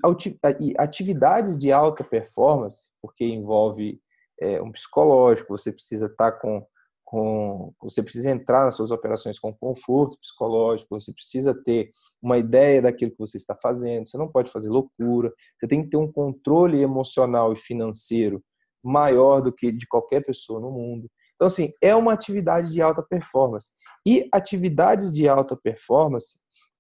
[0.79, 4.01] atividades de alta performance, porque envolve
[4.41, 6.65] é, um psicológico, você precisa estar tá com,
[7.05, 7.75] com.
[7.83, 13.11] Você precisa entrar nas suas operações com conforto psicológico, você precisa ter uma ideia daquilo
[13.11, 16.81] que você está fazendo, você não pode fazer loucura, você tem que ter um controle
[16.81, 18.43] emocional e financeiro
[18.83, 21.11] maior do que de qualquer pessoa no mundo.
[21.35, 23.71] Então, assim, é uma atividade de alta performance.
[24.07, 26.39] E atividades de alta performance,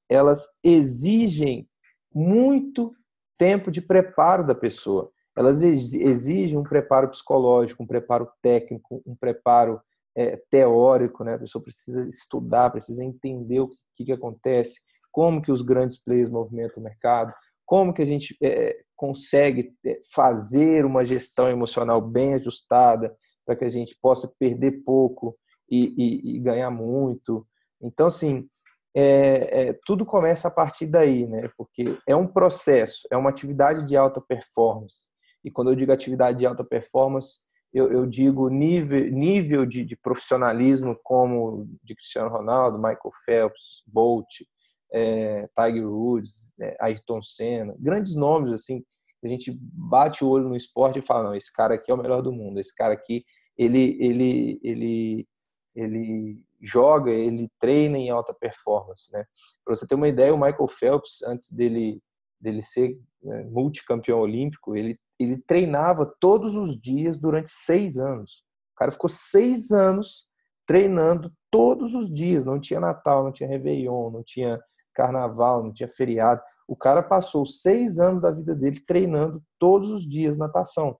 [0.08, 1.68] elas exigem
[2.14, 2.92] muito
[3.38, 9.80] tempo de preparo da pessoa elas exigem um preparo psicológico, um preparo técnico, um preparo
[10.14, 11.34] é, teórico, né?
[11.34, 16.30] A pessoa precisa estudar, precisa entender o que, que acontece, como que os grandes players
[16.30, 17.32] movimentam o mercado,
[17.64, 23.12] como que a gente, é, consegue é, fazer uma gestão emocional bem ajustada
[23.44, 25.36] para que a gente possa perder pouco
[25.68, 27.44] e, e, e ganhar muito.
[27.82, 28.48] Então, assim,
[28.94, 31.50] é, é, tudo começa a partir daí, né?
[31.58, 35.08] Porque é um processo, é uma atividade de alta performance.
[35.44, 37.40] E quando eu digo atividade de alta performance,
[37.74, 44.28] eu, eu digo nível, nível de, de, profissionalismo como de Cristiano Ronaldo, Michael Phelps, Bolt,
[44.92, 48.84] é, Tiger Woods, é, Ayrton Senna, grandes nomes assim.
[49.24, 51.96] A gente bate o olho no esporte e fala, não, esse cara aqui é o
[51.96, 53.24] melhor do mundo, esse cara aqui,
[53.56, 55.28] ele, ele, ele,
[55.76, 59.24] ele joga, ele treina em alta performance, né?
[59.64, 62.02] Para você ter uma ideia, o Michael Phelps, antes dele
[62.40, 68.44] dele ser né, multicampeão olímpico, ele ele treinava todos os dias durante seis anos.
[68.74, 70.26] O cara ficou seis anos
[70.66, 72.44] treinando todos os dias.
[72.44, 74.60] Não tinha Natal, não tinha Réveillon, não tinha
[74.94, 76.40] Carnaval, não tinha feriado.
[76.66, 80.96] O cara passou seis anos da vida dele treinando todos os dias natação.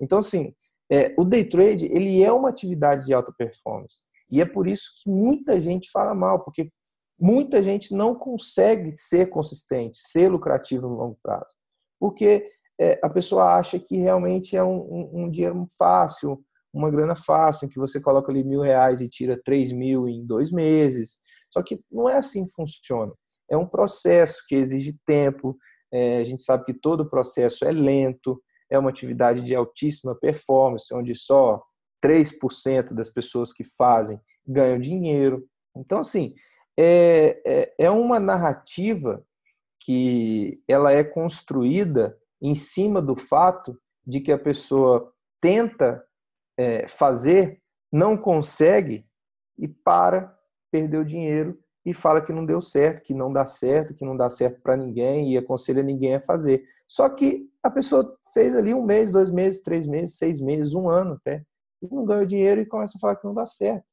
[0.00, 0.54] Então, assim,
[0.90, 4.02] é, o day trade ele é uma atividade de alta performance.
[4.30, 6.70] E é por isso que muita gente fala mal, porque
[7.18, 11.54] muita gente não consegue ser consistente, ser lucrativo no longo prazo.
[11.98, 17.14] Porque é, a pessoa acha que realmente é um, um, um, dinheiro fácil, uma grana
[17.14, 21.18] fácil, em que você coloca ali mil reais e tira três mil em dois meses.
[21.50, 23.12] Só que não é assim que funciona.
[23.50, 25.56] É um processo que exige tempo.
[25.92, 30.92] É, a gente sabe que todo processo é lento, é uma atividade de altíssima performance,
[30.92, 31.62] onde só
[32.04, 35.46] 3% das pessoas que fazem ganham dinheiro.
[35.76, 36.34] Então, assim,
[36.78, 39.24] é, é, é uma narrativa
[39.80, 46.04] que ela é construída em cima do fato de que a pessoa tenta
[46.58, 47.60] é, fazer,
[47.92, 49.06] não consegue
[49.58, 50.36] e para,
[50.70, 54.30] perdeu dinheiro e fala que não deu certo, que não dá certo, que não dá
[54.30, 56.64] certo para ninguém e aconselha ninguém a fazer.
[56.88, 60.88] Só que a pessoa fez ali um mês, dois meses, três meses, seis meses, um
[60.88, 61.44] ano até,
[61.82, 63.84] e não ganhou dinheiro e começa a falar que não dá certo.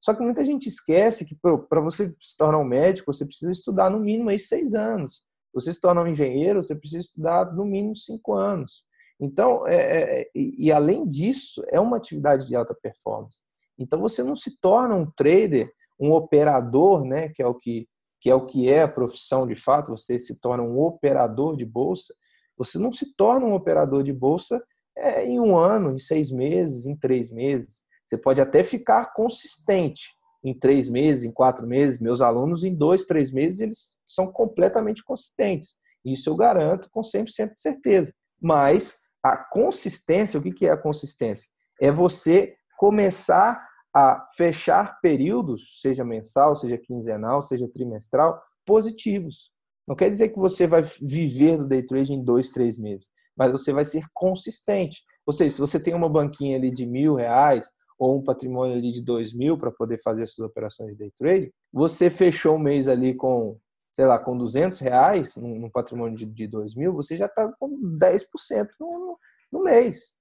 [0.00, 1.36] Só que muita gente esquece que
[1.68, 5.24] para você se tornar um médico, você precisa estudar no mínimo aí seis anos.
[5.52, 8.84] Você se torna um engenheiro, você precisa estudar no mínimo cinco anos.
[9.20, 13.42] Então, é, é, é, e além disso, é uma atividade de alta performance.
[13.78, 17.86] Então, você não se torna um trader, um operador, né, que é o que,
[18.20, 19.90] que é o que é a profissão de fato.
[19.90, 22.14] Você se torna um operador de bolsa.
[22.56, 24.62] Você não se torna um operador de bolsa
[24.96, 27.84] é, em um ano, em seis meses, em três meses.
[28.06, 30.08] Você pode até ficar consistente,
[30.42, 32.00] em três meses, em quatro meses.
[32.00, 35.76] Meus alunos, em dois, três meses, eles são completamente consistentes.
[36.04, 38.12] Isso eu garanto com 100% de certeza.
[38.40, 41.48] Mas a consistência, o que é a consistência?
[41.80, 49.50] É você começar a fechar períodos, seja mensal, seja quinzenal, seja trimestral, positivos.
[49.86, 53.50] Não quer dizer que você vai viver do day trade em dois, três meses, mas
[53.50, 55.02] você vai ser consistente.
[55.26, 57.68] Ou seja, se você tem uma banquinha ali de mil reais,
[58.00, 61.52] ou um patrimônio ali de 2 mil para poder fazer essas operações de day trade,
[61.70, 63.58] você fechou um mês ali com,
[63.92, 67.68] sei lá, com 200 reais, num, patrimônio de, de 2 mil, você já está com
[67.98, 69.18] 10% no,
[69.52, 70.19] no mês.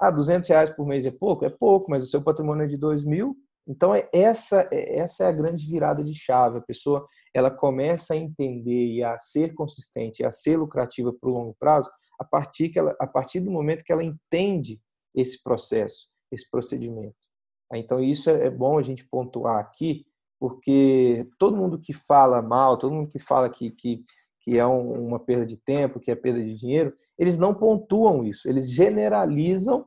[0.00, 1.44] Ah, 200 reais por mês é pouco?
[1.44, 3.36] É pouco, mas o seu patrimônio é de 2 mil.
[3.66, 6.58] Então, é essa, é, essa é a grande virada de chave.
[6.58, 11.32] A pessoa ela começa a entender e a ser consistente, a ser lucrativa para o
[11.32, 14.80] longo prazo, a partir, que ela, a partir do momento que ela entende
[15.14, 17.16] esse processo esse procedimento.
[17.74, 20.06] Então, isso é, é bom a gente pontuar aqui,
[20.40, 24.04] porque todo mundo que fala mal, todo mundo que fala que, que,
[24.40, 28.48] que é uma perda de tempo, que é perda de dinheiro, eles não pontuam isso,
[28.48, 29.84] eles generalizam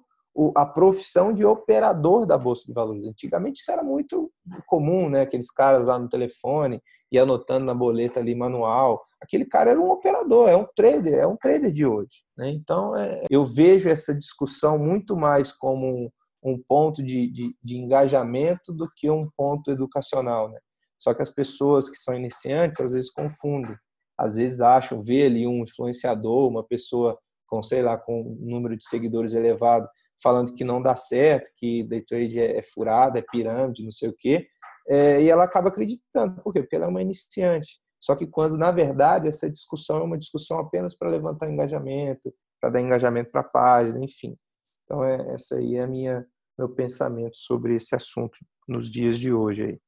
[0.55, 3.05] a profissão de operador da Bolsa de Valores.
[3.05, 4.31] Antigamente isso era muito
[4.65, 5.21] comum, né?
[5.21, 9.03] Aqueles caras lá no telefone e anotando na boleta ali manual.
[9.21, 12.23] Aquele cara era um operador, é um trader, é um trader de hoje.
[12.37, 12.49] Né?
[12.51, 16.11] Então é, eu vejo essa discussão muito mais como
[16.43, 20.57] um ponto de, de, de, engajamento do que um ponto educacional, né?
[20.97, 23.75] Só que as pessoas que são iniciantes às vezes confundem,
[24.17, 28.77] às vezes acham ver ali um influenciador, uma pessoa com sei lá com um número
[28.77, 29.87] de seguidores elevado
[30.23, 34.09] falando que não dá certo, que day trade é, é furada, é pirâmide, não sei
[34.09, 34.47] o quê,
[34.87, 36.61] é, e ela acaba acreditando, por quê?
[36.61, 37.79] Porque ela é uma iniciante.
[37.99, 42.69] Só que quando na verdade essa discussão é uma discussão apenas para levantar engajamento, para
[42.69, 44.37] dar engajamento para a página, enfim.
[44.85, 46.25] Então, é, essa aí é a minha
[46.57, 49.79] meu pensamento sobre esse assunto nos dias de hoje aí.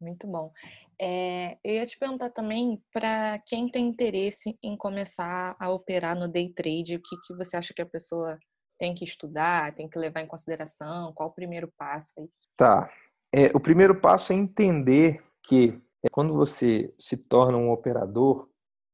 [0.00, 0.52] Muito bom.
[1.00, 6.28] É, eu ia te perguntar também para quem tem interesse em começar a operar no
[6.28, 8.38] day trade, o que, que você acha que a pessoa
[8.78, 11.12] tem que estudar, tem que levar em consideração?
[11.12, 12.28] Qual o primeiro passo aí?
[12.56, 12.90] Tá.
[13.34, 18.48] É, o primeiro passo é entender que é quando você se torna um operador,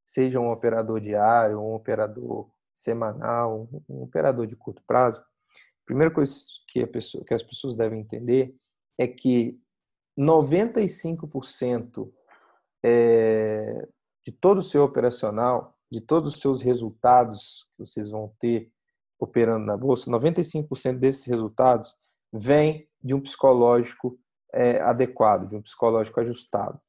[0.06, 6.34] seja um operador diário, um operador semanal, um operador de curto prazo, a primeira coisa
[6.66, 8.56] que, pessoa, que as pessoas devem entender
[8.98, 9.60] é que
[10.18, 12.10] 95%
[12.84, 13.88] é,
[14.24, 18.70] de todo o seu operacional, de todos os seus resultados que vocês vão ter
[19.18, 21.92] operando na bolsa, 95% desses resultados
[22.32, 24.18] vem de um psicológico
[24.52, 26.80] é, adequado, de um psicológico ajustado,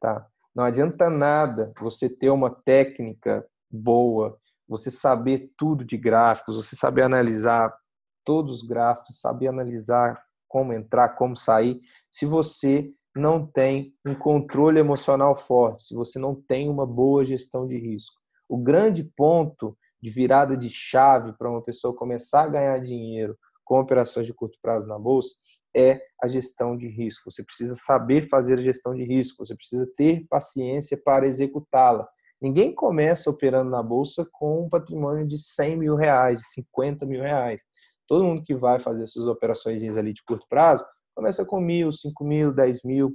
[0.00, 0.26] tá?
[0.54, 7.02] Não adianta nada você ter uma técnica boa, você saber tudo de gráficos, você saber
[7.02, 7.76] analisar
[8.24, 10.23] todos os gráficos, saber analisar
[10.54, 16.32] como entrar, como sair, se você não tem um controle emocional forte, se você não
[16.32, 18.14] tem uma boa gestão de risco.
[18.48, 23.80] O grande ponto de virada de chave para uma pessoa começar a ganhar dinheiro com
[23.80, 25.34] operações de curto prazo na bolsa
[25.76, 27.32] é a gestão de risco.
[27.32, 32.08] Você precisa saber fazer a gestão de risco, você precisa ter paciência para executá-la.
[32.40, 37.22] Ninguém começa operando na bolsa com um patrimônio de 100 mil reais, de 50 mil
[37.22, 37.60] reais.
[38.06, 42.24] Todo mundo que vai fazer suas operações ali de curto prazo começa com mil, cinco
[42.24, 43.14] mil, dez mil.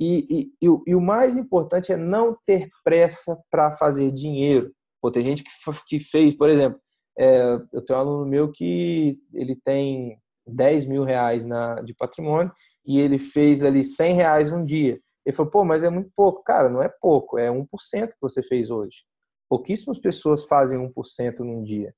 [0.00, 4.72] E, e, e, o mais importante é não ter pressa para fazer dinheiro.
[5.00, 5.50] Pô, tem gente que,
[5.86, 6.80] que fez, por exemplo,
[7.18, 12.52] é, eu tenho um aluno meu que ele tem 10 mil reais na, de patrimônio
[12.84, 14.98] e ele fez ali 100 reais um dia.
[15.24, 16.42] Ele falou, pô, mas é muito pouco.
[16.42, 17.66] Cara, não é pouco, é 1%
[18.08, 19.04] que você fez hoje.
[19.48, 21.94] Pouquíssimas pessoas fazem 1% num dia.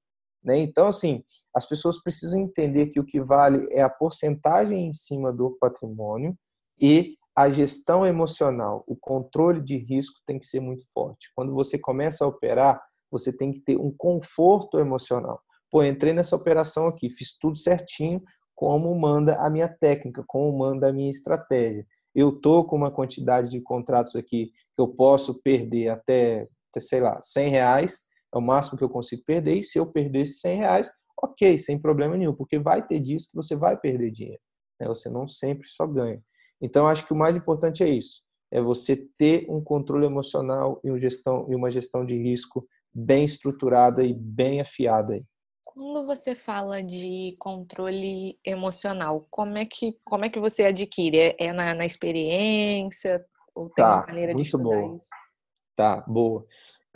[0.47, 0.61] Né?
[0.61, 5.33] Então, assim, as pessoas precisam entender que o que vale é a porcentagem em cima
[5.33, 6.39] do patrimônio
[6.81, 11.31] e a gestão emocional, o controle de risco tem que ser muito forte.
[11.35, 12.81] Quando você começa a operar,
[13.11, 15.43] você tem que ter um conforto emocional.
[15.71, 18.23] Pô, entrei nessa operação aqui, fiz tudo certinho,
[18.55, 21.85] como manda a minha técnica, como manda a minha estratégia.
[22.15, 27.21] Eu tô com uma quantidade de contratos aqui que eu posso perder até, sei lá,
[27.23, 28.06] 100 reais,
[28.37, 31.81] é o máximo que eu consigo perder, e se eu perder 100 reais, ok, sem
[31.81, 34.41] problema nenhum, porque vai ter dias que você vai perder dinheiro.
[34.81, 34.87] Né?
[34.87, 36.23] Você não sempre só ganha.
[36.61, 40.91] Então, acho que o mais importante é isso, é você ter um controle emocional e,
[40.91, 45.21] uma gestão, e uma gestão de risco bem estruturada e bem afiada.
[45.65, 51.19] Quando você fala de controle emocional, como é que, como é que você adquire?
[51.19, 53.25] É, é na, na experiência?
[53.55, 54.97] Ou tem tá, uma maneira de estudar boa.
[54.97, 55.09] isso?
[55.77, 56.47] Tá, boa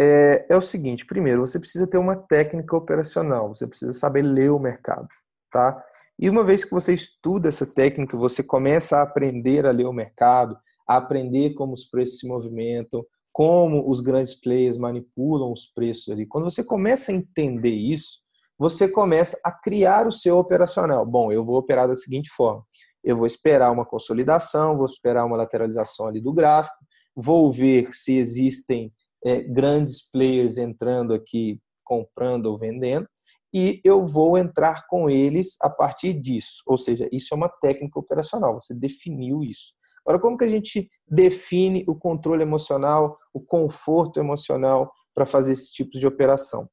[0.00, 4.50] é, é o seguinte: primeiro, você precisa ter uma técnica operacional, você precisa saber ler
[4.50, 5.06] o mercado,
[5.52, 5.84] tá?
[6.18, 9.92] E uma vez que você estuda essa técnica, você começa a aprender a ler o
[9.92, 10.56] mercado,
[10.88, 16.26] a aprender como os preços se movimentam, como os grandes players manipulam os preços ali.
[16.26, 18.20] Quando você começa a entender isso,
[18.58, 21.04] você começa a criar o seu operacional.
[21.04, 22.62] Bom, eu vou operar da seguinte forma:
[23.04, 26.76] eu vou esperar uma consolidação, vou esperar uma lateralização ali do gráfico,
[27.14, 28.92] vou ver se existem
[29.24, 33.08] é, grandes players entrando aqui, comprando ou vendendo,
[33.52, 36.62] e eu vou entrar com eles a partir disso.
[36.66, 39.74] Ou seja, isso é uma técnica operacional, você definiu isso.
[40.04, 45.72] Agora, como que a gente define o controle emocional, o conforto emocional para fazer esse
[45.72, 46.68] tipo de operação?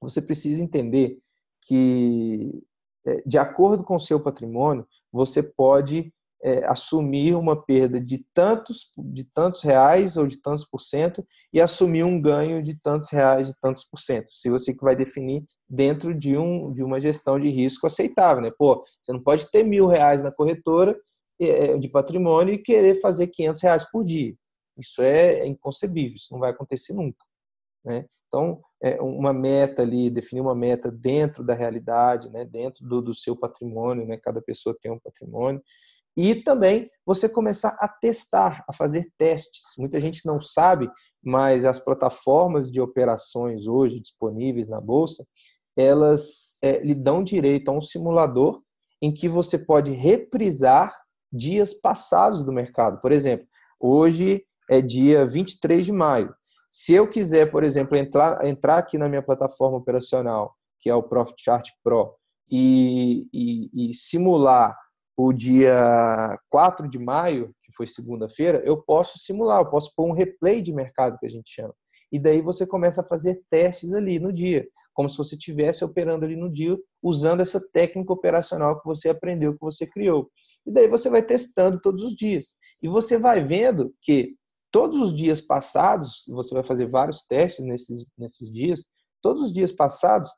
[0.00, 1.18] Você precisa entender
[1.62, 2.62] que,
[3.06, 8.90] é, de acordo com o seu patrimônio, você pode é, assumir uma perda de tantos,
[8.98, 13.48] de tantos reais ou de tantos por cento e assumir um ganho de tantos reais,
[13.48, 14.30] de tantos por cento.
[14.30, 18.52] Se você que vai definir dentro de, um, de uma gestão de risco aceitável, né?
[18.56, 20.96] Pô, você não pode ter mil reais na corretora
[21.40, 24.34] é, de patrimônio e querer fazer 500 reais por dia.
[24.78, 27.24] Isso é inconcebível, isso não vai acontecer nunca.
[27.84, 28.04] Né?
[28.26, 32.44] Então, é uma meta ali, definir uma meta dentro da realidade, né?
[32.44, 34.18] dentro do, do seu patrimônio, né?
[34.18, 35.62] cada pessoa tem um patrimônio,
[36.16, 39.74] e também você começar a testar, a fazer testes.
[39.78, 40.90] Muita gente não sabe,
[41.22, 45.26] mas as plataformas de operações hoje disponíveis na bolsa,
[45.76, 48.62] elas é, lhe dão direito a um simulador
[49.02, 50.94] em que você pode reprisar
[51.30, 53.00] dias passados do mercado.
[53.00, 53.46] Por exemplo,
[53.78, 56.34] hoje é dia 23 de maio.
[56.70, 61.02] Se eu quiser, por exemplo, entrar, entrar aqui na minha plataforma operacional, que é o
[61.02, 62.14] Profit Chart Pro,
[62.50, 64.76] e, e, e simular
[65.16, 70.12] o dia 4 de maio, que foi segunda-feira, eu posso simular, eu posso pôr um
[70.12, 71.74] replay de mercado que a gente chama.
[72.12, 76.24] E daí você começa a fazer testes ali no dia, como se você estivesse operando
[76.24, 80.30] ali no dia, usando essa técnica operacional que você aprendeu, que você criou.
[80.64, 82.54] E daí você vai testando todos os dias.
[82.82, 84.36] E você vai vendo que
[84.70, 88.86] todos os dias passados, você vai fazer vários testes nesses, nesses dias,
[89.22, 90.30] todos os dias passados,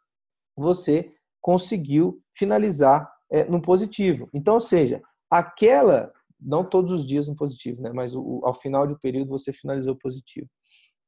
[0.57, 1.11] você
[1.41, 4.29] conseguiu finalizar é, no positivo.
[4.33, 8.87] Então, ou seja, aquela, não todos os dias no positivo, né, mas o, ao final
[8.87, 10.49] de um período você finalizou positivo.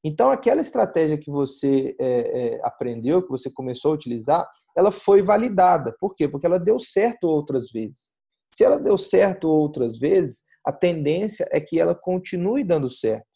[0.03, 5.21] Então, aquela estratégia que você é, é, aprendeu, que você começou a utilizar, ela foi
[5.21, 5.95] validada.
[6.01, 6.27] Por quê?
[6.27, 8.13] Porque ela deu certo outras vezes.
[8.55, 13.27] Se ela deu certo outras vezes, a tendência é que ela continue dando certo.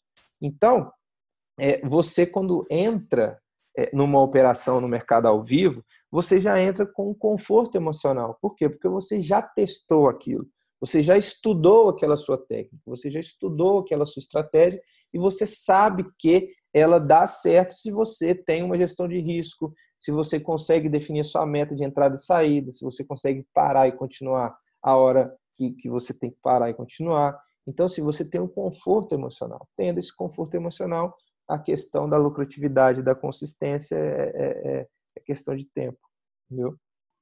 [0.41, 0.91] Então,
[1.59, 3.39] é, você, quando entra
[3.77, 5.83] é, numa operação no mercado ao vivo,
[6.15, 8.37] você já entra com um conforto emocional.
[8.41, 8.69] Por quê?
[8.69, 10.47] Porque você já testou aquilo.
[10.79, 14.81] Você já estudou aquela sua técnica, você já estudou aquela sua estratégia
[15.13, 20.09] e você sabe que ela dá certo se você tem uma gestão de risco, se
[20.09, 24.55] você consegue definir sua meta de entrada e saída, se você consegue parar e continuar
[24.81, 27.37] a hora que, que você tem que parar e continuar.
[27.67, 31.13] Então, se você tem um conforto emocional, tendo esse conforto emocional,
[31.45, 34.87] a questão da lucratividade, da consistência é, é,
[35.17, 36.04] é questão de tempo,
[36.45, 36.77] entendeu?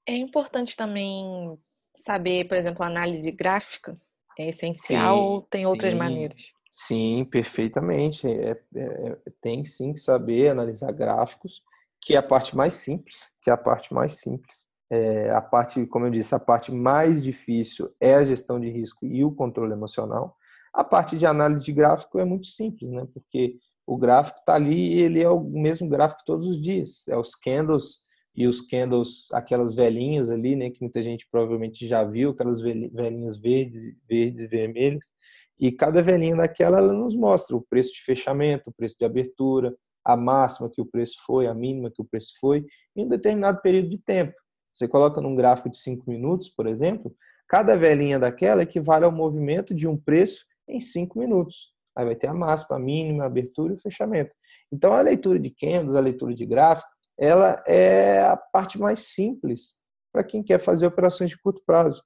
[0.06, 1.58] É importante também
[1.96, 4.00] saber, por exemplo, análise gráfica
[4.38, 6.42] é essencial sim, ou tem outras sim, maneiras?
[6.74, 8.28] Sim, perfeitamente.
[8.28, 11.62] É, é, é, tem sim que saber analisar gráficos,
[12.02, 14.68] que é a parte mais simples, que é a parte mais simples.
[14.90, 19.06] É, a parte, como eu disse, a parte mais difícil é a gestão de risco
[19.06, 20.36] e o controle emocional.
[20.74, 23.08] A parte de análise de gráfico é muito simples, né?
[23.14, 27.08] Porque o gráfico está ali e ele é o mesmo gráfico todos os dias.
[27.08, 28.02] É os candles
[28.36, 33.38] e os candles, aquelas velhinhas ali, né, que muita gente provavelmente já viu, aquelas velhinhas
[33.38, 35.12] verdes, verdes e vermelhas.
[35.60, 39.76] E cada velhinha daquela ela nos mostra o preço de fechamento, o preço de abertura,
[40.04, 42.66] a máxima que o preço foi, a mínima que o preço foi,
[42.96, 44.34] em um determinado período de tempo.
[44.74, 47.16] Você coloca num gráfico de 5 minutos, por exemplo,
[47.48, 51.72] cada velhinha daquela equivale ao movimento de um preço em 5 minutos.
[51.96, 54.32] Aí vai ter a máxima, a mínima, a abertura e o fechamento.
[54.72, 59.80] Então, a leitura de candles, a leitura de gráfico, ela é a parte mais simples
[60.12, 62.04] para quem quer fazer operações de curto prazo.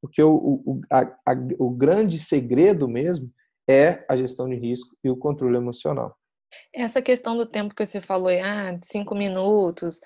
[0.00, 3.32] Porque o, o, a, a, o grande segredo mesmo
[3.68, 6.16] é a gestão de risco e o controle emocional.
[6.72, 10.00] Essa questão do tempo que você falou, ah, cinco minutos,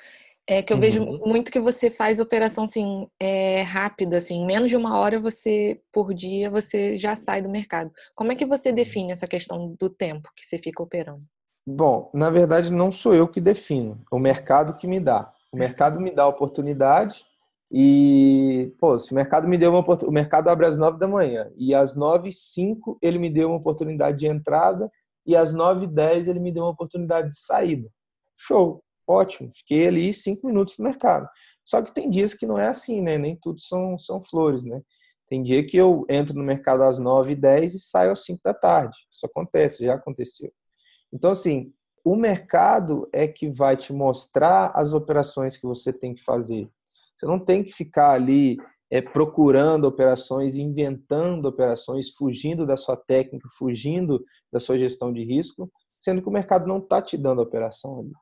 [0.47, 0.81] é que eu uhum.
[0.81, 5.81] vejo muito que você faz operação assim, é, rápida, assim, menos de uma hora você
[5.93, 7.93] por dia você já sai do mercado.
[8.17, 11.25] Como é que você define essa questão do tempo que você fica operando?
[11.67, 15.33] Bom, na verdade não sou eu que defino, é o mercado que me dá.
[15.53, 17.25] O mercado me dá a oportunidade
[17.71, 21.51] e, pô, se o mercado me deu uma o mercado abre às nove da manhã
[21.57, 24.91] e às nove e cinco ele me deu uma oportunidade de entrada
[25.25, 27.89] e às nove e dez ele me deu uma oportunidade de saída.
[28.35, 29.51] Show, ótimo.
[29.55, 31.29] Fiquei ali cinco minutos no mercado.
[31.65, 33.17] Só que tem dias que não é assim, né?
[33.17, 34.83] Nem tudo são, são flores, né?
[35.29, 38.41] Tem dia que eu entro no mercado às nove e dez e saio às cinco
[38.45, 38.97] da tarde.
[39.11, 40.53] Isso acontece, já aconteceu.
[41.13, 41.73] Então, assim,
[42.05, 46.69] o mercado é que vai te mostrar as operações que você tem que fazer.
[47.17, 48.57] Você não tem que ficar ali
[48.91, 55.71] é, procurando operações, inventando operações, fugindo da sua técnica, fugindo da sua gestão de risco,
[56.01, 58.13] sendo que o mercado não está te dando a operação ali.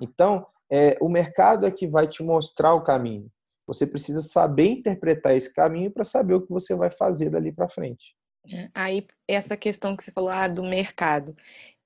[0.00, 3.28] Então, é, o mercado é que vai te mostrar o caminho.
[3.66, 7.68] Você precisa saber interpretar esse caminho para saber o que você vai fazer dali para
[7.68, 8.14] frente.
[8.48, 11.36] É, aí, essa questão que você falou ah, do mercado,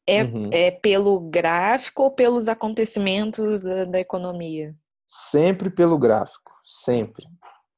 [0.06, 0.50] é, uhum.
[0.52, 4.74] é pelo gráfico ou pelos acontecimentos da, da economia?
[5.06, 7.26] Sempre pelo gráfico, sempre.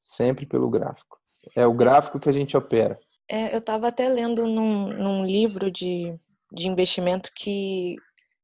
[0.00, 1.18] Sempre pelo gráfico.
[1.54, 2.98] É o gráfico que a gente opera.
[3.28, 6.14] É, eu estava até lendo num, num livro de,
[6.52, 7.96] de investimento que,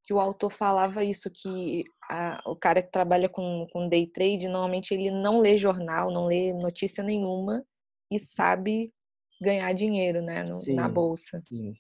[0.05, 4.49] que o autor falava isso, que a, o cara que trabalha com, com day trade,
[4.49, 7.65] normalmente ele não lê jornal, não lê notícia nenhuma
[8.11, 8.93] e sabe
[9.43, 11.43] ganhar dinheiro né, no, sim, na bolsa.
[11.47, 11.73] Sim.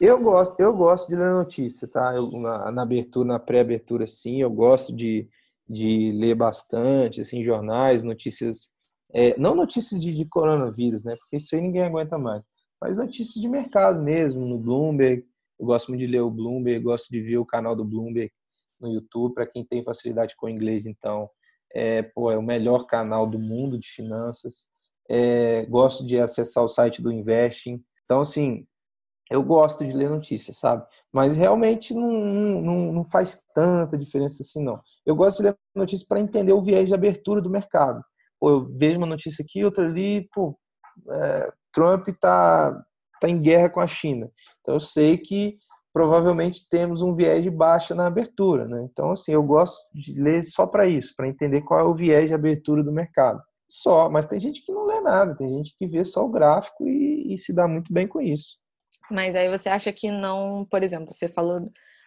[0.00, 2.14] Eu gosto, eu gosto de ler notícia, tá?
[2.14, 5.26] Eu, na, na abertura, na pré-abertura, sim, eu gosto de,
[5.68, 8.70] de ler bastante, assim, jornais, notícias,
[9.14, 11.14] é, não notícias de, de, coronavírus, né?
[11.18, 12.42] Porque isso aí ninguém aguenta mais,
[12.80, 15.24] mas notícias de mercado mesmo, no Bloomberg.
[15.58, 18.30] Eu gosto muito de ler o Bloomberg, gosto de ver o canal do Bloomberg
[18.78, 19.34] no YouTube.
[19.34, 21.30] Para quem tem facilidade com o inglês, então,
[21.74, 24.68] é, pô, é o melhor canal do mundo de finanças.
[25.08, 27.82] É, gosto de acessar o site do Investing.
[28.04, 28.66] Então, assim,
[29.30, 30.84] eu gosto de ler notícias, sabe?
[31.12, 34.80] Mas realmente não, não, não faz tanta diferença assim, não.
[35.04, 38.02] Eu gosto de ler notícias para entender o viés de abertura do mercado.
[38.38, 40.56] Pô, eu vejo uma notícia aqui, outra ali, pô,
[41.10, 42.72] é, Trump está
[43.20, 44.30] tá em guerra com a China.
[44.60, 45.56] Então eu sei que
[45.92, 48.86] provavelmente temos um viés de baixa na abertura, né?
[48.92, 52.28] Então, assim, eu gosto de ler só para isso, para entender qual é o viés
[52.28, 53.42] de abertura do mercado.
[53.68, 56.86] Só, mas tem gente que não lê nada, tem gente que vê só o gráfico
[56.86, 58.58] e, e se dá muito bem com isso.
[59.10, 61.60] Mas aí você acha que não, por exemplo, você falou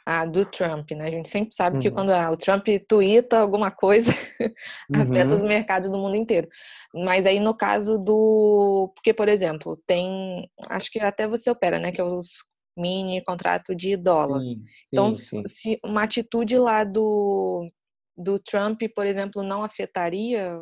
[0.06, 1.08] ah, do Trump, né?
[1.08, 1.82] A gente sempre sabe uhum.
[1.82, 4.10] que quando ah, o Trump tuita alguma coisa,
[4.94, 5.48] afeta os uhum.
[5.48, 6.48] mercados do mundo inteiro.
[6.94, 8.92] Mas aí no caso do.
[8.96, 10.50] Porque, por exemplo, tem.
[10.68, 11.92] Acho que até você opera, né?
[11.92, 12.44] Que é os
[12.76, 14.40] mini contrato de dólar.
[14.40, 15.44] Sim, então, sim.
[15.48, 17.70] se uma atitude lá do,
[18.18, 20.60] do Trump, por exemplo, não afetaria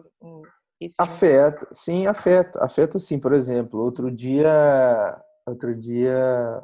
[0.80, 2.64] esse Afeta, sim, afeta.
[2.64, 6.64] Afeta sim, por exemplo, outro dia, outro dia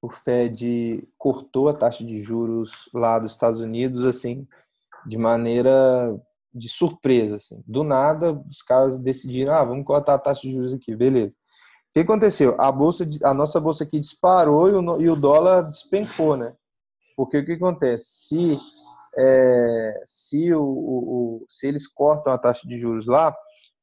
[0.00, 4.46] o Fed cortou a taxa de juros lá dos Estados Unidos assim,
[5.04, 6.16] de maneira
[6.54, 7.62] de surpresa assim.
[7.66, 11.34] Do nada, os caras decidiram, ah, vamos cortar a taxa de juros aqui, beleza.
[11.34, 12.54] O que aconteceu?
[12.60, 16.54] A bolsa, a nossa bolsa aqui disparou e o, e o dólar despencou, né?
[17.16, 18.04] Porque o que acontece?
[18.06, 18.58] Se
[19.16, 23.34] é, se, o, o, se eles cortam a taxa de juros lá,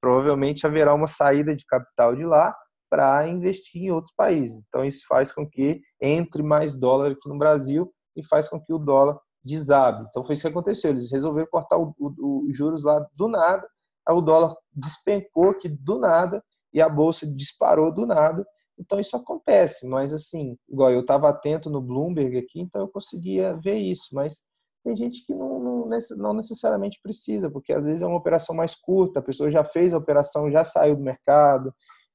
[0.05, 2.55] provavelmente haverá uma saída de capital de lá
[2.87, 4.63] para investir em outros países.
[4.67, 8.71] Então, isso faz com que entre mais dólar aqui no Brasil e faz com que
[8.71, 10.05] o dólar desabe.
[10.07, 10.91] Então, foi isso que aconteceu.
[10.91, 13.67] Eles resolveram cortar os juros lá do nada,
[14.07, 18.45] o dólar despencou aqui do nada e a bolsa disparou do nada.
[18.77, 23.57] Então, isso acontece, mas assim, igual eu estava atento no Bloomberg aqui, então eu conseguia
[23.57, 24.45] ver isso, mas
[24.85, 28.75] tem gente que não, não, não, necessariamente precisa, porque às vezes é uma operação mais
[28.75, 31.73] curta, a pessoa já fez a operação, já saiu do mercado.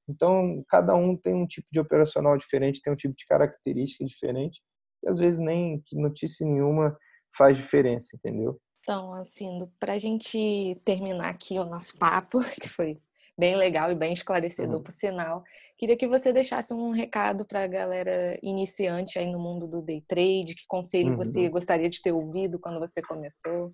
[0.08, 4.62] Então, cada um tem um tipo de operacional diferente, tem um tipo de característica diferente,
[5.02, 6.96] e às vezes nem notícia nenhuma
[7.36, 8.60] faz diferença, entendeu?
[8.82, 13.00] Então, assim, para a gente terminar aqui o nosso papo, que foi
[13.36, 14.82] bem legal e bem esclarecedor, uhum.
[14.82, 15.42] por sinal.
[15.80, 20.04] Queria que você deixasse um recado para a galera iniciante aí no mundo do day
[20.06, 21.16] trade, que conselho uhum.
[21.16, 23.72] você gostaria de ter ouvido quando você começou?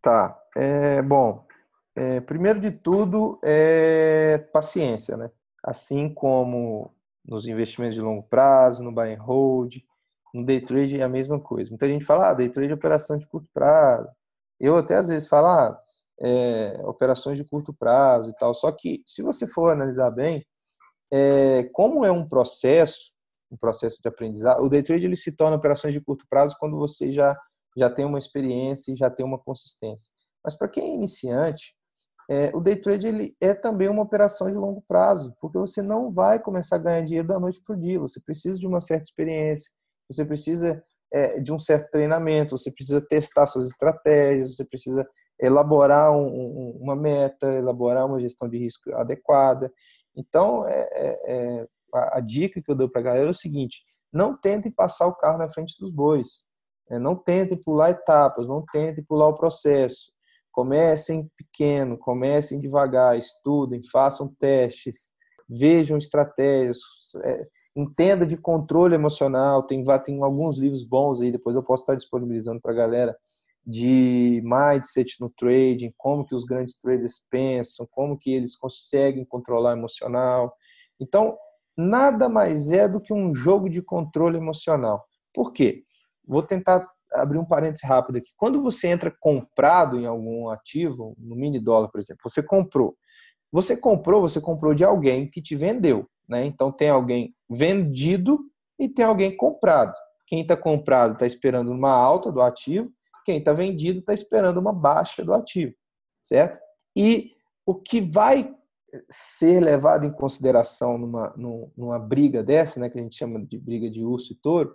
[0.00, 1.44] Tá, é, bom,
[1.96, 5.28] é, primeiro de tudo é paciência, né?
[5.64, 6.94] Assim como
[7.24, 9.74] nos investimentos de longo prazo, no buy and hold,
[10.32, 11.68] no day trade é a mesma coisa.
[11.68, 14.08] Muita gente fala, ah, day trade é operação de curto prazo.
[14.60, 15.80] Eu até às vezes falo, ah,
[16.20, 18.54] é, operações de curto prazo e tal.
[18.54, 20.46] Só que, se você for analisar bem,
[21.12, 23.12] é, como é um processo,
[23.50, 26.76] um processo de aprendizado, o day trade ele se torna operações de curto prazo quando
[26.76, 27.36] você já,
[27.76, 30.12] já tem uma experiência e já tem uma consistência.
[30.44, 31.74] Mas para quem é iniciante,
[32.30, 36.12] é, o day trade ele é também uma operação de longo prazo, porque você não
[36.12, 37.98] vai começar a ganhar dinheiro da noite para o dia.
[37.98, 39.70] Você precisa de uma certa experiência,
[40.08, 40.80] você precisa
[41.12, 45.04] é, de um certo treinamento, você precisa testar suas estratégias, você precisa
[45.40, 49.72] elaborar um, um, uma meta, elaborar uma gestão de risco adequada.
[50.16, 53.34] Então, é, é, é a, a, dica que eu dou para a galera é o
[53.34, 53.82] seguinte:
[54.12, 56.44] não tentem passar o carro na frente dos bois,
[56.88, 56.98] né?
[56.98, 60.12] não tentem pular etapas, não tentem pular o processo.
[60.52, 65.08] Comecem pequeno, comecem devagar, estudem, façam testes,
[65.48, 66.78] vejam estratégias,
[67.22, 67.46] é,
[67.76, 69.62] entenda de controle emocional.
[69.62, 73.16] Tem, tem alguns livros bons aí, depois eu posso estar disponibilizando para a galera
[73.70, 79.76] de mindset no trading, como que os grandes traders pensam, como que eles conseguem controlar
[79.76, 80.52] emocional.
[80.98, 81.38] Então,
[81.76, 85.04] nada mais é do que um jogo de controle emocional.
[85.32, 85.84] Por quê?
[86.26, 88.30] Vou tentar abrir um parênteses rápido aqui.
[88.36, 92.96] Quando você entra comprado em algum ativo, no mini dólar, por exemplo, você comprou.
[93.52, 96.44] Você comprou, você comprou de alguém que te vendeu, né?
[96.44, 98.40] Então tem alguém vendido
[98.78, 99.94] e tem alguém comprado.
[100.26, 102.92] Quem está comprado está esperando uma alta do ativo
[103.30, 105.72] quem está vendido está esperando uma baixa do ativo,
[106.20, 106.58] certo?
[106.96, 107.30] E
[107.64, 108.52] o que vai
[109.08, 111.32] ser levado em consideração numa,
[111.76, 114.74] numa briga dessa, né, que a gente chama de briga de urso e touro,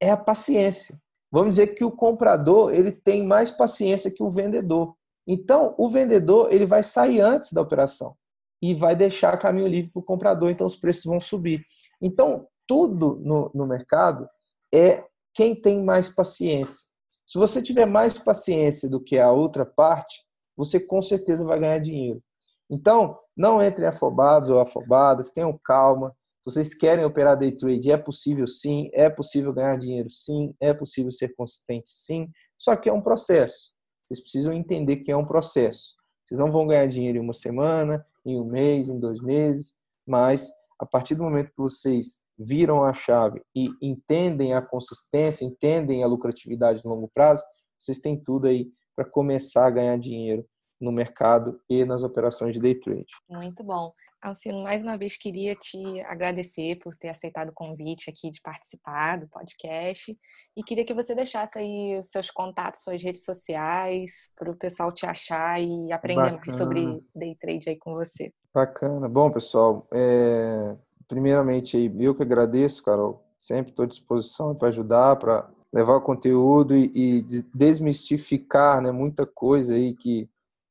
[0.00, 0.96] é a paciência.
[1.32, 4.94] Vamos dizer que o comprador ele tem mais paciência que o vendedor.
[5.26, 8.16] Então, o vendedor ele vai sair antes da operação
[8.62, 11.66] e vai deixar caminho livre para o comprador, então os preços vão subir.
[12.00, 14.28] Então, tudo no, no mercado
[14.72, 15.04] é
[15.34, 16.86] quem tem mais paciência.
[17.26, 20.24] Se você tiver mais paciência do que a outra parte,
[20.56, 22.22] você com certeza vai ganhar dinheiro.
[22.70, 26.14] Então, não entrem afobados ou afobadas, tenham calma.
[26.42, 30.72] Se vocês querem operar day trade, é possível sim, é possível ganhar dinheiro sim, é
[30.72, 33.72] possível ser consistente sim, só que é um processo.
[34.04, 35.96] Vocês precisam entender que é um processo.
[36.24, 39.74] Vocês não vão ganhar dinheiro em uma semana, em um mês, em dois meses,
[40.06, 40.48] mas
[40.78, 46.06] a partir do momento que vocês viram a chave e entendem a consistência, entendem a
[46.06, 47.42] lucratividade no longo prazo,
[47.78, 50.46] vocês têm tudo aí para começar a ganhar dinheiro
[50.80, 53.06] no mercado e nas operações de day trade.
[53.28, 53.92] Muito bom.
[54.20, 59.18] Alcino, mais uma vez queria te agradecer por ter aceitado o convite aqui de participar
[59.18, 60.16] do podcast
[60.56, 64.92] e queria que você deixasse aí os seus contatos, suas redes sociais, para o pessoal
[64.92, 66.42] te achar e aprender Bacana.
[66.44, 68.32] mais sobre day trade aí com você.
[68.52, 69.08] Bacana.
[69.08, 70.76] Bom, pessoal, é
[71.08, 73.24] primeiramente, eu que agradeço, Carol.
[73.38, 77.22] Sempre estou à disposição para ajudar, para levar o conteúdo e, e,
[77.54, 80.28] desmistificar né, muita coisa aí que,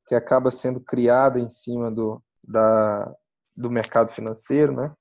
[0.07, 3.13] que acaba sendo criada em cima do, da,
[3.55, 4.91] do mercado financeiro, né?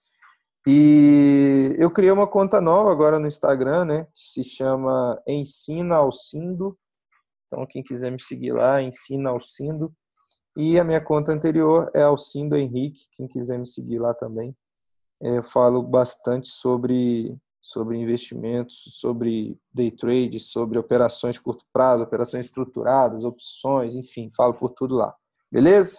[0.66, 4.06] E eu criei uma conta nova agora no Instagram, né?
[4.14, 6.78] Se chama Ensina Alcindo.
[7.46, 9.92] Então, quem quiser me seguir lá, Ensina Alcindo.
[10.56, 14.56] E a minha conta anterior é Alcindo Henrique, quem quiser me seguir lá também.
[15.24, 22.04] É, eu falo bastante sobre, sobre investimentos, sobre day trade, sobre operações de curto prazo,
[22.04, 25.14] operações estruturadas, opções, enfim, falo por tudo lá.
[25.50, 25.98] Beleza?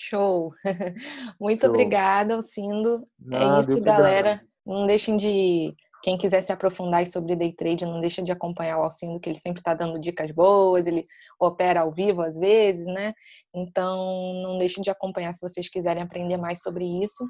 [0.00, 0.54] Show!
[1.38, 1.68] Muito Show.
[1.68, 3.06] obrigada, Alcindo.
[3.30, 4.40] é isso, galera.
[4.64, 5.74] Não deixem de.
[6.02, 9.38] Quem quiser se aprofundar sobre day trade, não deixa de acompanhar o Alcindo, que ele
[9.38, 11.06] sempre está dando dicas boas, ele
[11.38, 13.12] opera ao vivo às vezes, né?
[13.54, 17.24] Então, não deixem de acompanhar se vocês quiserem aprender mais sobre isso.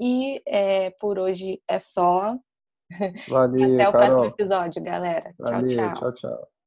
[0.00, 2.34] E é, por hoje é só.
[3.28, 4.08] Valeu, Até o Carol.
[4.08, 5.34] próximo episódio, galera.
[5.38, 6.12] Valeu, tchau, tchau.
[6.12, 6.59] tchau, tchau.